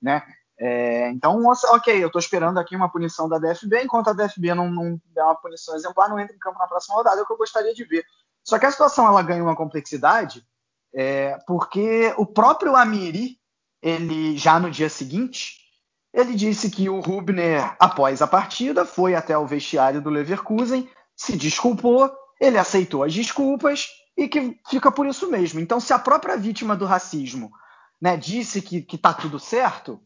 [0.01, 0.23] né?
[0.57, 4.71] É, então, ok, eu estou esperando aqui uma punição da DFB, enquanto a DFB não,
[4.71, 7.33] não der uma punição exemplar, não entra em campo na próxima rodada, é o que
[7.33, 8.05] eu gostaria de ver.
[8.43, 10.47] Só que a situação ela ganha uma complexidade,
[10.95, 13.39] é, porque o próprio Amiri,
[13.83, 15.59] ele já no dia seguinte,
[16.13, 21.37] ele disse que o Rubner, após a partida, foi até o vestiário do Leverkusen, se
[21.37, 25.61] desculpou ele aceitou as desculpas e que fica por isso mesmo.
[25.61, 27.51] Então, se a própria vítima do racismo
[28.01, 30.01] né, disse que, que tá tudo certo,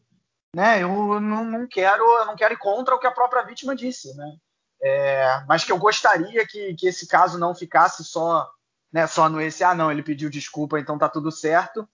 [0.55, 3.75] né, eu não, não, quero eu não quero ir contra o que a própria vítima
[3.75, 4.35] disse, né?
[4.81, 8.49] É, mas que eu gostaria que, que esse caso não ficasse só,
[8.91, 11.87] né, só no esse, ah, não, ele pediu desculpa, então tá tudo certo.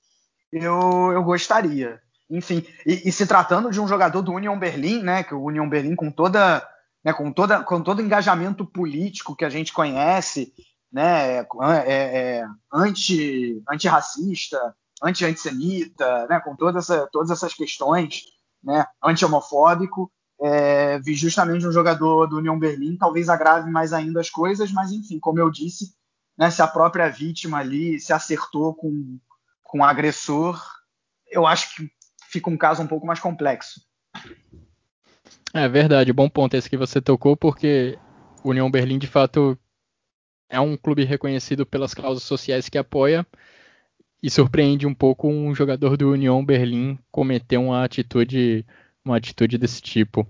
[0.51, 1.99] Eu, eu gostaria.
[2.29, 5.67] Enfim, e, e se tratando de um jogador do Union Berlin, né, que o Union
[5.67, 6.65] Berlin com toda
[7.06, 10.51] né, com, toda, com todo o engajamento político que a gente conhece,
[10.91, 11.47] né, é,
[11.86, 18.24] é, anti, antirracista, anti-antissemita, né, com toda essa, todas essas questões,
[18.64, 24.32] né, anti-homofóbico, é, vi justamente um jogador do União Berlim, talvez agrave mais ainda as
[24.32, 25.93] coisas, mas enfim, como eu disse,
[26.36, 29.20] né, se a própria vítima ali se acertou com,
[29.62, 30.60] com o agressor,
[31.30, 31.91] eu acho que
[32.30, 33.80] fica um caso um pouco mais complexo.
[35.58, 37.97] É verdade, bom ponto esse que você tocou, porque
[38.43, 39.58] União Berlim de fato
[40.49, 43.26] é um clube reconhecido pelas causas sociais que apoia
[44.22, 48.66] e surpreende um pouco um jogador do União Berlim cometer uma atitude,
[49.06, 50.28] uma atitude desse tipo.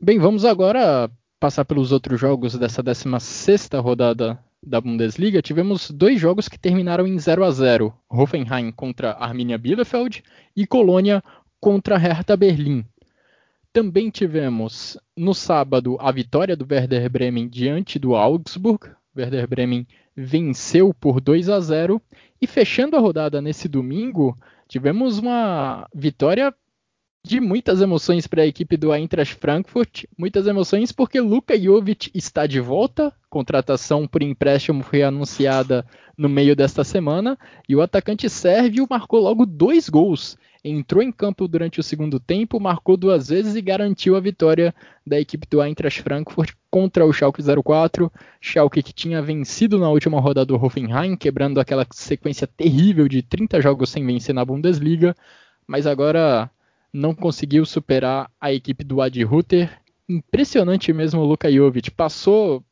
[0.00, 5.42] Bem, vamos agora passar pelos outros jogos dessa 16ª rodada da Bundesliga.
[5.42, 7.92] Tivemos dois jogos que terminaram em 0 a 0.
[8.08, 10.24] Hoffenheim contra Arminia Bielefeld
[10.56, 11.22] e Colônia
[11.60, 12.82] contra Hertha Berlim.
[13.76, 18.88] Também tivemos no sábado a vitória do Werder Bremen diante do Augsburg.
[19.14, 22.00] Werder Bremen venceu por 2 a 0
[22.40, 24.34] e fechando a rodada nesse domingo,
[24.66, 26.54] tivemos uma vitória
[27.22, 32.46] de muitas emoções para a equipe do Eintracht Frankfurt, muitas emoções porque Luka Jovic está
[32.46, 35.84] de volta, contratação por empréstimo foi anunciada
[36.16, 37.38] no meio desta semana.
[37.68, 40.38] E o atacante sérvio marcou logo dois gols
[40.68, 44.74] entrou em campo durante o segundo tempo, marcou duas vezes e garantiu a vitória
[45.06, 48.12] da equipe do Eintracht Frankfurt contra o Schalke 04.
[48.40, 53.60] Schalke que tinha vencido na última rodada do Hoffenheim, quebrando aquela sequência terrível de 30
[53.60, 55.14] jogos sem vencer na Bundesliga,
[55.68, 56.50] mas agora
[56.92, 59.70] não conseguiu superar a equipe do Adi Hutter.
[60.08, 61.92] Impressionante mesmo o Luka Jovic.
[61.92, 62.64] Passou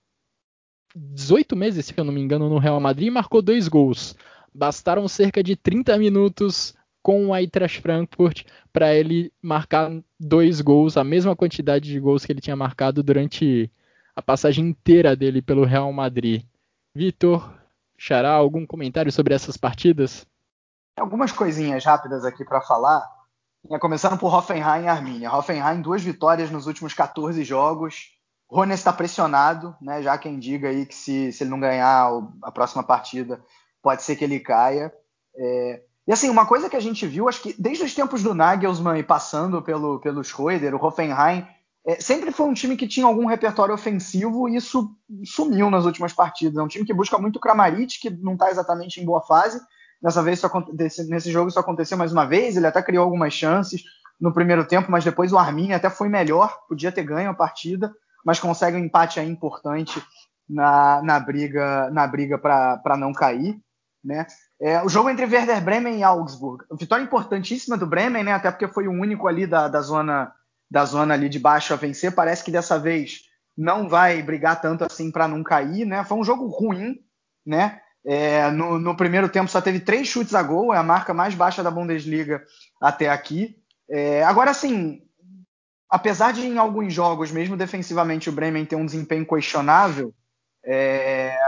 [0.96, 4.16] 18 meses, se eu não me engano, no Real Madrid e marcou dois gols.
[4.52, 6.74] Bastaram cerca de 30 minutos
[7.04, 12.32] com o Eintracht Frankfurt para ele marcar dois gols, a mesma quantidade de gols que
[12.32, 13.70] ele tinha marcado durante
[14.16, 16.42] a passagem inteira dele pelo Real Madrid.
[16.94, 17.52] Vitor,
[17.98, 20.26] Xará, algum comentário sobre essas partidas?
[20.96, 23.06] Algumas coisinhas rápidas aqui para falar.
[23.80, 25.30] Começando por Hoffenheim e Arminia.
[25.30, 28.14] Hoffenheim, duas vitórias nos últimos 14 jogos.
[28.48, 30.00] Rony está pressionado, né?
[30.00, 32.08] Já quem diga aí que se, se ele não ganhar
[32.42, 33.44] a próxima partida,
[33.82, 34.90] pode ser que ele caia.
[35.36, 38.34] É, e assim, uma coisa que a gente viu, acho que desde os tempos do
[38.34, 41.46] Nagelsmann e passando pelo, pelo Schroeder, o Hoffenheim,
[41.86, 44.90] é, sempre foi um time que tinha algum repertório ofensivo e isso
[45.24, 46.56] sumiu nas últimas partidas.
[46.56, 49.60] É um time que busca muito o Kramaric, que não está exatamente em boa fase.
[50.00, 50.42] Dessa vez,
[51.08, 52.56] nesse jogo, isso aconteceu mais uma vez.
[52.56, 53.82] Ele até criou algumas chances
[54.20, 57.92] no primeiro tempo, mas depois o Armin até foi melhor, podia ter ganho a partida,
[58.24, 60.02] mas consegue um empate aí importante
[60.48, 63.58] na, na briga na briga para não cair.
[64.04, 64.26] Né?
[64.60, 66.64] É, o jogo entre Werder Bremen e Augsburg.
[66.78, 68.32] Vitória importantíssima do Bremen, né?
[68.32, 70.32] Até porque foi o único ali da, da zona
[70.70, 72.12] da zona ali de baixo a vencer.
[72.12, 73.20] Parece que dessa vez
[73.56, 76.04] não vai brigar tanto assim para não cair, né?
[76.04, 76.98] Foi um jogo ruim,
[77.46, 77.80] né?
[78.04, 81.34] É, no, no, primeiro tempo só teve três chutes a gol, é a marca mais
[81.34, 82.44] baixa da Bundesliga
[82.80, 83.56] até aqui.
[83.88, 85.02] É, agora, assim,
[85.88, 90.12] apesar de em alguns jogos, mesmo defensivamente, o Bremen ter um desempenho questionável,
[90.64, 91.38] é,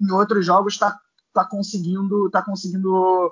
[0.00, 0.96] em outros jogos está
[1.36, 3.30] tá conseguindo, tá conseguindo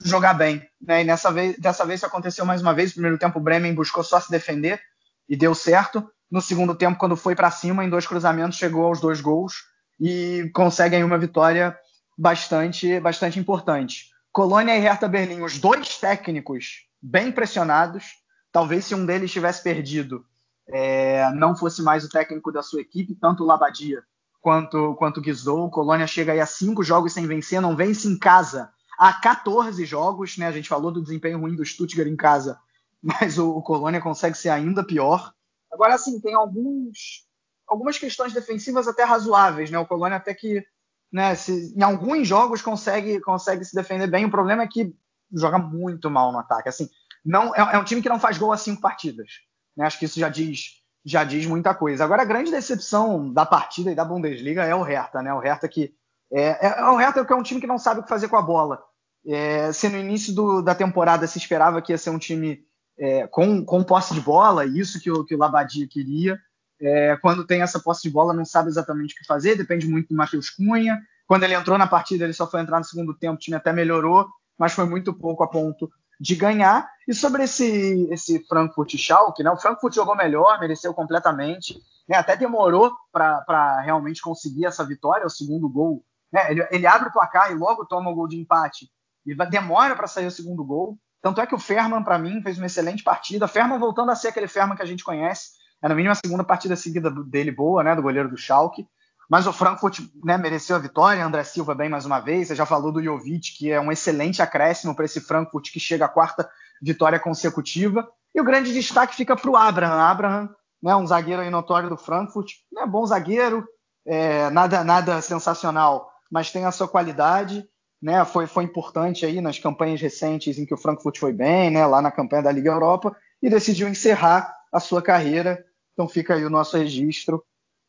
[0.00, 0.64] jogar bem.
[0.80, 1.02] Né?
[1.02, 2.90] E nessa vez, dessa vez isso aconteceu mais uma vez.
[2.90, 4.80] No primeiro tempo, o Bremen buscou só se defender
[5.28, 6.08] e deu certo.
[6.30, 9.54] No segundo tempo, quando foi para cima, em dois cruzamentos, chegou aos dois gols
[10.00, 11.76] e conseguem uma vitória
[12.16, 14.10] bastante, bastante importante.
[14.32, 18.04] Colônia e Hertha Berlim, os dois técnicos bem pressionados.
[18.52, 20.24] Talvez se um deles tivesse perdido,
[20.68, 24.02] é, não fosse mais o técnico da sua equipe, tanto o Labadia
[24.42, 25.70] quanto, quanto Guizou.
[25.70, 30.36] Colônia chega aí a cinco jogos sem vencer, não vence em casa há 14 jogos,
[30.36, 30.46] né?
[30.46, 32.60] A gente falou do desempenho ruim do Stuttgart em casa,
[33.02, 35.32] mas o, o Colônia consegue ser ainda pior.
[35.72, 37.26] Agora, assim, tem alguns,
[37.66, 39.78] algumas questões defensivas até razoáveis, né?
[39.78, 40.64] O Colônia até que,
[41.10, 44.24] né, se, em alguns jogos consegue, consegue se defender bem.
[44.24, 44.94] O problema é que
[45.32, 46.68] joga muito mal no ataque.
[46.68, 46.88] Assim,
[47.24, 49.40] não é, é um time que não faz gol há cinco partidas.
[49.76, 49.86] Né?
[49.86, 52.04] Acho que isso já diz, já diz muita coisa.
[52.04, 55.34] Agora, a grande decepção da partida e da Bundesliga é o Hertha, né?
[55.34, 55.94] O Hertha que
[56.32, 58.28] é, é, é o Hertha que é um time que não sabe o que fazer
[58.28, 58.82] com a bola.
[59.26, 62.64] É, se no início do, da temporada se esperava que ia ser um time
[62.98, 66.38] é, com, com posse de bola, isso que o, que o Labadia queria.
[66.80, 70.08] É, quando tem essa posse de bola, não sabe exatamente o que fazer, depende muito
[70.08, 71.00] do Matheus Cunha.
[71.26, 73.72] Quando ele entrou na partida, ele só foi entrar no segundo tempo, o time até
[73.72, 74.26] melhorou,
[74.58, 75.90] mas foi muito pouco a ponto
[76.22, 76.88] de ganhar.
[77.08, 81.76] E sobre esse, esse Frankfurt Schalke, né, o Frankfurt jogou melhor, mereceu completamente,
[82.08, 86.04] né, até demorou para realmente conseguir essa vitória, o segundo gol.
[86.32, 88.88] Né, ele, ele abre o placar e logo toma o gol de empate,
[89.26, 90.96] e demora para sair o segundo gol.
[91.20, 93.48] Tanto é que o Ferman, para mim, fez uma excelente partida.
[93.48, 95.50] Ferman voltando a ser aquele Ferman que a gente conhece.
[95.82, 98.86] É no mínimo a segunda partida seguida dele boa, né, do goleiro do Schalke.
[99.32, 101.24] Mas o Frankfurt né, mereceu a vitória.
[101.24, 102.48] André Silva bem mais uma vez.
[102.48, 106.04] Você já falou do Jovic, que é um excelente acréscimo para esse Frankfurt que chega
[106.04, 106.46] à quarta
[106.82, 108.06] vitória consecutiva.
[108.34, 109.98] E o grande destaque fica para o Abraham.
[110.02, 110.50] Abraham,
[110.82, 112.50] né, um zagueiro notório do Frankfurt.
[112.70, 113.66] Né, bom zagueiro,
[114.06, 117.66] é, nada, nada sensacional, mas tem a sua qualidade
[118.02, 121.86] né, foi, foi importante aí nas campanhas recentes em que o Frankfurt foi bem, né,
[121.86, 125.64] lá na campanha da Liga Europa, e decidiu encerrar a sua carreira.
[125.94, 127.42] Então fica aí o nosso registro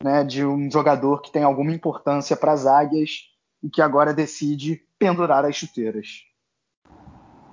[0.04, 3.22] né, de um jogador que tem alguma importância para as águias
[3.62, 6.24] e que agora decide pendurar as chuteiras.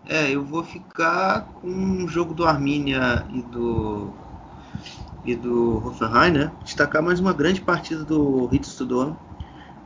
[0.06, 4.12] É, eu vou ficar com o jogo do Arminia e do
[5.24, 6.52] e do Hoffenheim, né?
[6.64, 9.16] Destacar mais uma grande partida do Ritz Tudor,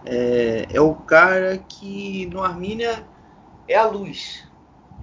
[0.04, 3.06] é, é o cara que no Armínia
[3.68, 4.44] é a luz.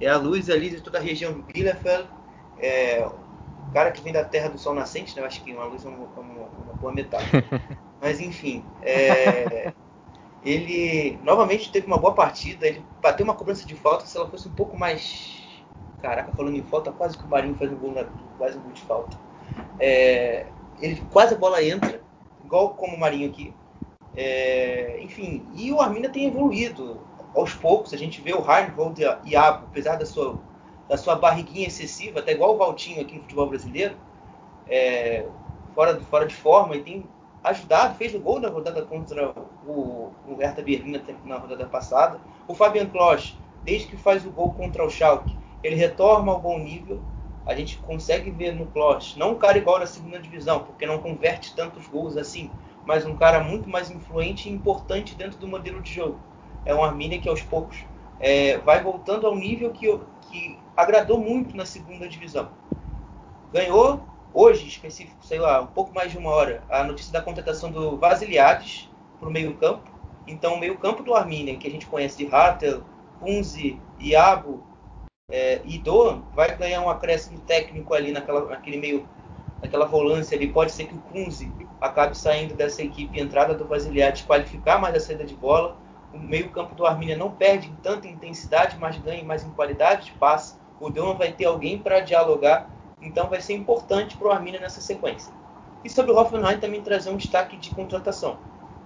[0.01, 2.09] É a luz ali de toda a região de Bielefeld.
[2.59, 5.23] É, o cara que vem da terra do sol nascente, né?
[5.23, 7.45] Eu acho que uma luz é uma, uma, uma boa metáfora.
[8.03, 9.73] Mas enfim, é,
[10.45, 12.67] ele novamente teve uma boa partida.
[12.67, 14.05] Ele bateu uma cobrança de falta.
[14.05, 15.41] Se ela fosse um pouco mais.
[16.03, 17.95] Caraca, falando em falta, quase que o Marinho faz um gol,
[18.37, 19.17] quase um gol de falta.
[19.79, 20.47] É,
[20.81, 22.03] ele quase a bola entra,
[22.45, 23.55] igual como o Marinho aqui.
[24.17, 27.01] É, enfim, e o Arminia tem evoluído
[27.37, 27.95] aos poucos.
[27.95, 30.41] A gente vê o Reinhold Iago, apesar da sua,
[30.89, 33.97] da sua barriguinha excessiva, até igual o Valtinho aqui no futebol brasileiro,
[34.69, 35.25] é,
[35.75, 37.05] fora, fora de forma, e tem
[37.43, 39.35] ajudado, fez o gol na rodada contra
[39.67, 42.21] o, o Hertha Berlim na, rodada passada.
[42.47, 46.59] O Fabian Klosch, desde que faz o gol contra o Schalke, ele retorna ao bom
[46.59, 47.01] nível.
[47.45, 50.99] A gente consegue ver no Klosch, não um cara igual na segunda divisão, porque não
[50.99, 52.51] converte tantos gols assim,
[52.87, 56.19] mas um cara muito mais influente e importante dentro do modelo de jogo.
[56.65, 57.85] É um Arminia que aos poucos
[58.21, 59.99] é, vai voltando ao nível que,
[60.31, 62.49] que agradou muito na segunda divisão.
[63.53, 64.01] Ganhou
[64.35, 67.97] hoje, específico, sei lá, um pouco mais de uma hora, a notícia da contratação do
[67.97, 68.89] Vasiliades
[69.19, 69.91] para o meio-campo.
[70.27, 72.83] Então, o meio-campo do Arminia, que a gente conhece de Hartel,
[73.21, 74.65] Kunze, Iago
[75.31, 79.09] é, e Doan, vai ganhar um acréscimo técnico ali naquela, naquele meio
[79.63, 81.51] naquela volância ali, pode ser que o Kunze
[81.81, 85.77] acabe saindo dessa equipe entrada do Vasiliades, qualificar mais a saída de bola.
[86.13, 90.13] O meio-campo do Arminia não perde em tanta intensidade, mas ganha mais em qualidade de
[90.13, 90.57] passe.
[90.81, 92.69] O Dama vai ter alguém para dialogar,
[93.03, 95.33] então vai ser importante para o Arminia nessa sequência.
[95.85, 98.39] E sobre o Hoffenheim também trazer um destaque de contratação.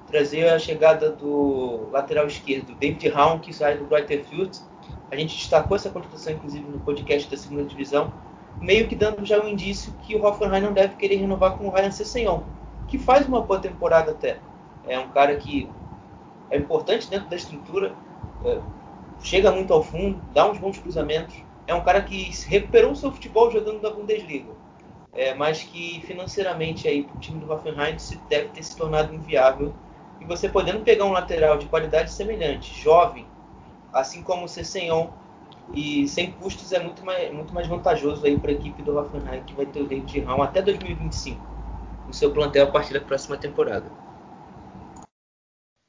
[0.07, 3.87] Trazer a chegada do lateral esquerdo, David Raum, que sai do
[4.25, 4.63] Fürth.
[5.11, 8.13] A gente destacou essa contratação, inclusive, no podcast da segunda divisão
[8.61, 11.71] meio que dando já um indício que o Hoffenheim não deve querer renovar com o
[11.71, 12.43] Ryan Sessegnon,
[12.89, 14.39] que faz uma boa temporada até.
[14.87, 15.69] É um cara que
[16.51, 17.93] é importante dentro da estrutura,
[18.45, 18.59] é,
[19.21, 21.35] chega muito ao fundo, dá uns bons cruzamentos.
[21.67, 24.53] É um cara que recuperou o seu futebol jogando na Bundesliga.
[25.15, 29.15] é, mas que financeiramente aí para o time do Hoffenheim se deve ter se tornado
[29.15, 29.75] inviável.
[30.21, 33.27] E você podendo pegar um lateral de qualidade semelhante, jovem,
[33.93, 35.09] assim como o Cessenhon,
[35.75, 39.43] e sem custos é muito mais, muito mais vantajoso aí para a equipe do Hoffenheim,
[39.45, 41.41] que vai ter o David Raum até 2025
[42.07, 43.91] no seu plantel a partir da próxima temporada.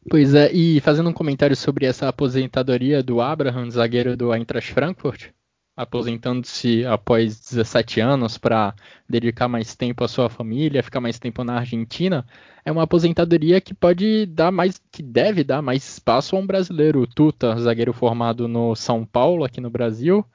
[0.10, 5.32] Pois é, e fazendo um comentário sobre essa aposentadoria do Abraham, zagueiro do Eintracht Frankfurt,
[5.78, 8.74] aposentando-se após 17 anos para
[9.08, 12.26] dedicar mais tempo à sua família, ficar mais tempo na Argentina,
[12.66, 17.02] é uma aposentadoria que pode dar mais, que deve dar mais espaço a um brasileiro,
[17.02, 20.26] o Tuta, zagueiro formado no São Paulo, aqui no Brasil,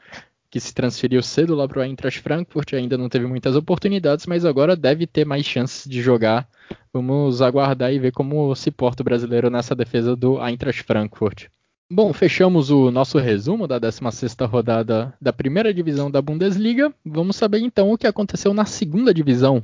[0.49, 4.45] que se transferiu cedo lá para o Eintracht Frankfurt, ainda não teve muitas oportunidades, mas
[4.45, 6.49] agora deve ter mais chances de jogar.
[6.93, 11.49] Vamos aguardar e ver como se porta o brasileiro nessa defesa do Eintracht Frankfurt.
[11.95, 16.91] Bom, fechamos o nosso resumo da 16ª rodada da primeira divisão da Bundesliga.
[17.05, 19.63] Vamos saber então o que aconteceu na segunda divisão.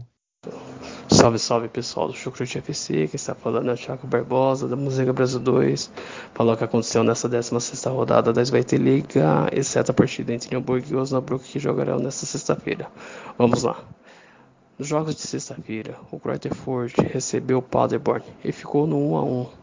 [1.09, 5.11] Salve, salve pessoal do Chucrute FC, quem está falando é o Thiago Barbosa, da Música
[5.11, 5.91] Brasil 2.
[6.35, 10.87] Falou o que aconteceu nessa 16 rodada da Svete Liga, exceto a partida entre Hamburgo
[10.91, 12.89] e Osnabrück que jogarão nesta sexta-feira.
[13.39, 13.83] Vamos lá.
[14.79, 16.53] Nos jogos de sexta-feira, o Greuther
[17.11, 19.58] recebeu o Paderborn e ficou no 1 a 1.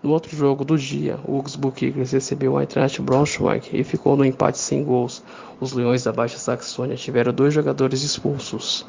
[0.00, 4.24] No outro jogo do dia, o Augsburg Eagles recebeu o Eintracht Braunschweig e ficou no
[4.24, 5.24] empate sem gols.
[5.60, 8.86] Os Leões da Baixa Saxônia tiveram dois jogadores expulsos.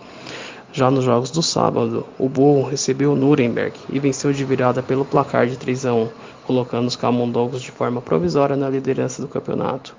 [0.72, 5.04] Já nos jogos do sábado, o Bochum recebeu o Nuremberg e venceu de virada pelo
[5.04, 6.10] placar de 3 a 1,
[6.46, 9.96] colocando os camundongos de forma provisória na liderança do campeonato.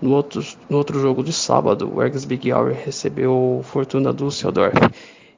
[0.00, 2.26] No outro, no outro jogo de sábado, o Ergs
[2.84, 4.76] recebeu o Fortuna Düsseldorf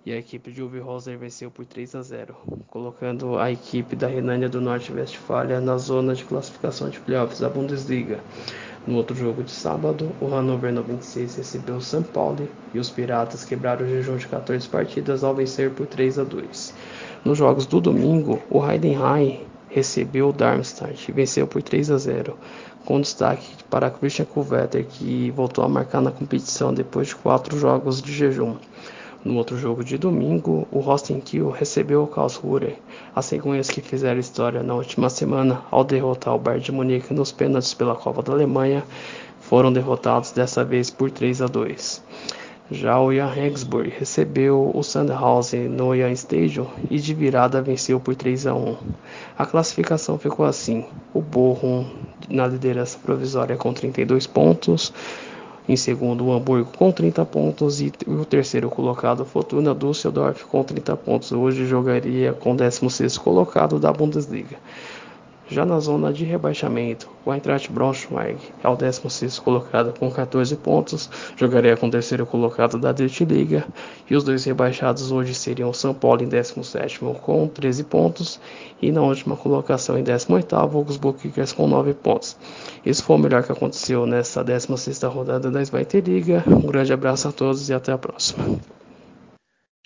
[0.05, 2.35] e a equipe de Uwe Roser venceu por 3 a 0,
[2.69, 8.19] colocando a equipe da Renânia do Norte-Westfália na zona de classificação de playoffs da Bundesliga.
[8.85, 13.45] No outro jogo de sábado, o Hannover 96 recebeu o São Paulo e os Piratas
[13.45, 16.75] quebraram o jejum de 14 partidas ao vencer por 3 a 2.
[17.25, 22.37] Nos jogos do domingo, o Heidenheim recebeu o Darmstadt e venceu por 3 a 0,
[22.85, 28.03] com destaque para Christian Kulvetter, que voltou a marcar na competição depois de quatro jogos
[28.03, 28.57] de jejum.
[29.25, 32.75] No outro jogo de domingo, o Rosten Kiel recebeu o Karlsruhe,
[33.15, 37.31] as cegonhas que fizeram história na última semana ao derrotar o Bayern de Munique nos
[37.31, 38.83] pênaltis pela Copa da Alemanha,
[39.39, 42.03] foram derrotados dessa vez por 3 a 2.
[42.73, 48.17] Já o Jan Regensburg recebeu o Sandhausen no Jan Stadium e de virada venceu por
[48.17, 48.77] 3 a 1.
[49.39, 50.85] A classificação ficou assim:
[51.15, 51.87] o Bochum
[52.29, 54.93] na liderança provisória com 32 pontos,
[55.69, 60.97] em segundo, o Hamburgo com 30 pontos e o terceiro colocado, Fortuna Düsseldorf, com 30
[60.97, 61.31] pontos.
[61.33, 64.57] Hoje jogaria com o 16 colocado da Bundesliga.
[65.53, 71.11] Já na zona de rebaixamento, o Eintracht Braunschweig é o 16 colocado com 14 pontos,
[71.37, 73.67] jogaria com o terceiro colocado da Dritte Liga,
[74.09, 78.41] e os dois rebaixados hoje seriam o São Paulo em 17 com 13 pontos,
[78.81, 82.35] e na última colocação em 18 o Augsburg Kickers com 9 pontos.
[82.83, 86.43] Isso foi o melhor que aconteceu nessa 16 rodada da Zweite Liga.
[86.47, 88.59] Um grande abraço a todos e até a próxima.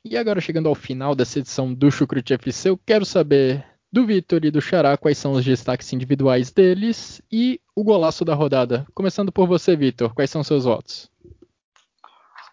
[0.04, 3.64] E agora chegando ao final dessa edição do Chucrute FC, eu quero saber
[3.96, 8.34] do Vitor e do Xará quais são os destaques individuais deles e o golaço da
[8.34, 8.86] rodada.
[8.92, 11.10] Começando por você, Vitor, quais são seus votos?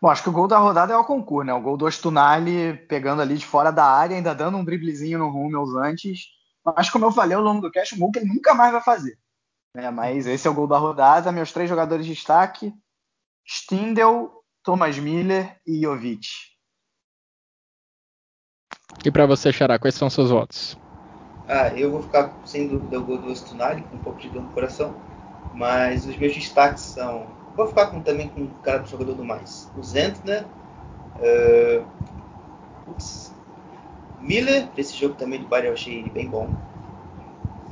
[0.01, 1.53] Bom, acho que o gol da rodada é o concurso, né?
[1.53, 5.27] O gol do Ostunali pegando ali de fora da área, ainda dando um driblezinho no
[5.27, 6.27] Hummels antes.
[6.65, 8.81] Mas como eu falei ao longo do cast, um gol que ele nunca mais vai
[8.81, 9.17] fazer.
[9.75, 9.91] Né?
[9.91, 11.29] Mas esse é o gol da rodada.
[11.29, 12.73] Meus três jogadores de destaque:
[13.45, 14.31] Stindel,
[14.63, 16.25] Thomas Miller e Jovic.
[19.03, 20.81] E para você, Xará, quais são seus votos?
[21.47, 24.43] Ah, eu vou ficar sem dúvida o gol do Ostunari, com um pouco de dor
[24.43, 24.95] no coração.
[25.53, 27.27] Mas os meus destaques são.
[27.55, 29.69] Vou ficar com, também com o cara do jogador do mais.
[29.75, 30.45] O Zentner.
[31.19, 31.85] Uh,
[34.19, 36.49] Miller, esse jogo também do Bayern eu achei ele bem bom.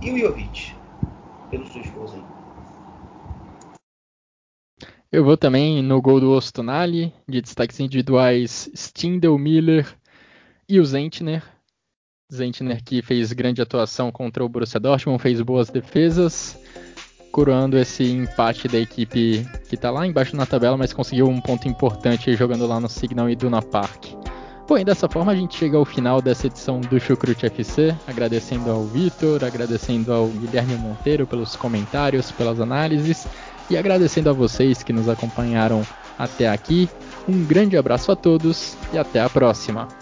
[0.01, 0.73] E o Jovic
[1.51, 2.23] pelos dois gols aí.
[5.11, 9.85] Eu vou também no gol do Ostonali, de destaques individuais Stindel, Miller
[10.67, 11.43] e o Zentner.
[12.33, 16.57] Zentner que fez grande atuação contra o Borussia Dortmund, fez boas defesas,
[17.31, 21.67] coroando esse empate da equipe que está lá embaixo na tabela, mas conseguiu um ponto
[21.67, 24.05] importante jogando lá no Signal Iduna Park.
[24.67, 28.71] Bom, e dessa forma a gente chega ao final dessa edição do Chucrute FC, agradecendo
[28.71, 33.27] ao Vitor, agradecendo ao Guilherme Monteiro pelos comentários, pelas análises
[33.69, 35.85] e agradecendo a vocês que nos acompanharam
[36.17, 36.89] até aqui.
[37.27, 40.00] Um grande abraço a todos e até a próxima.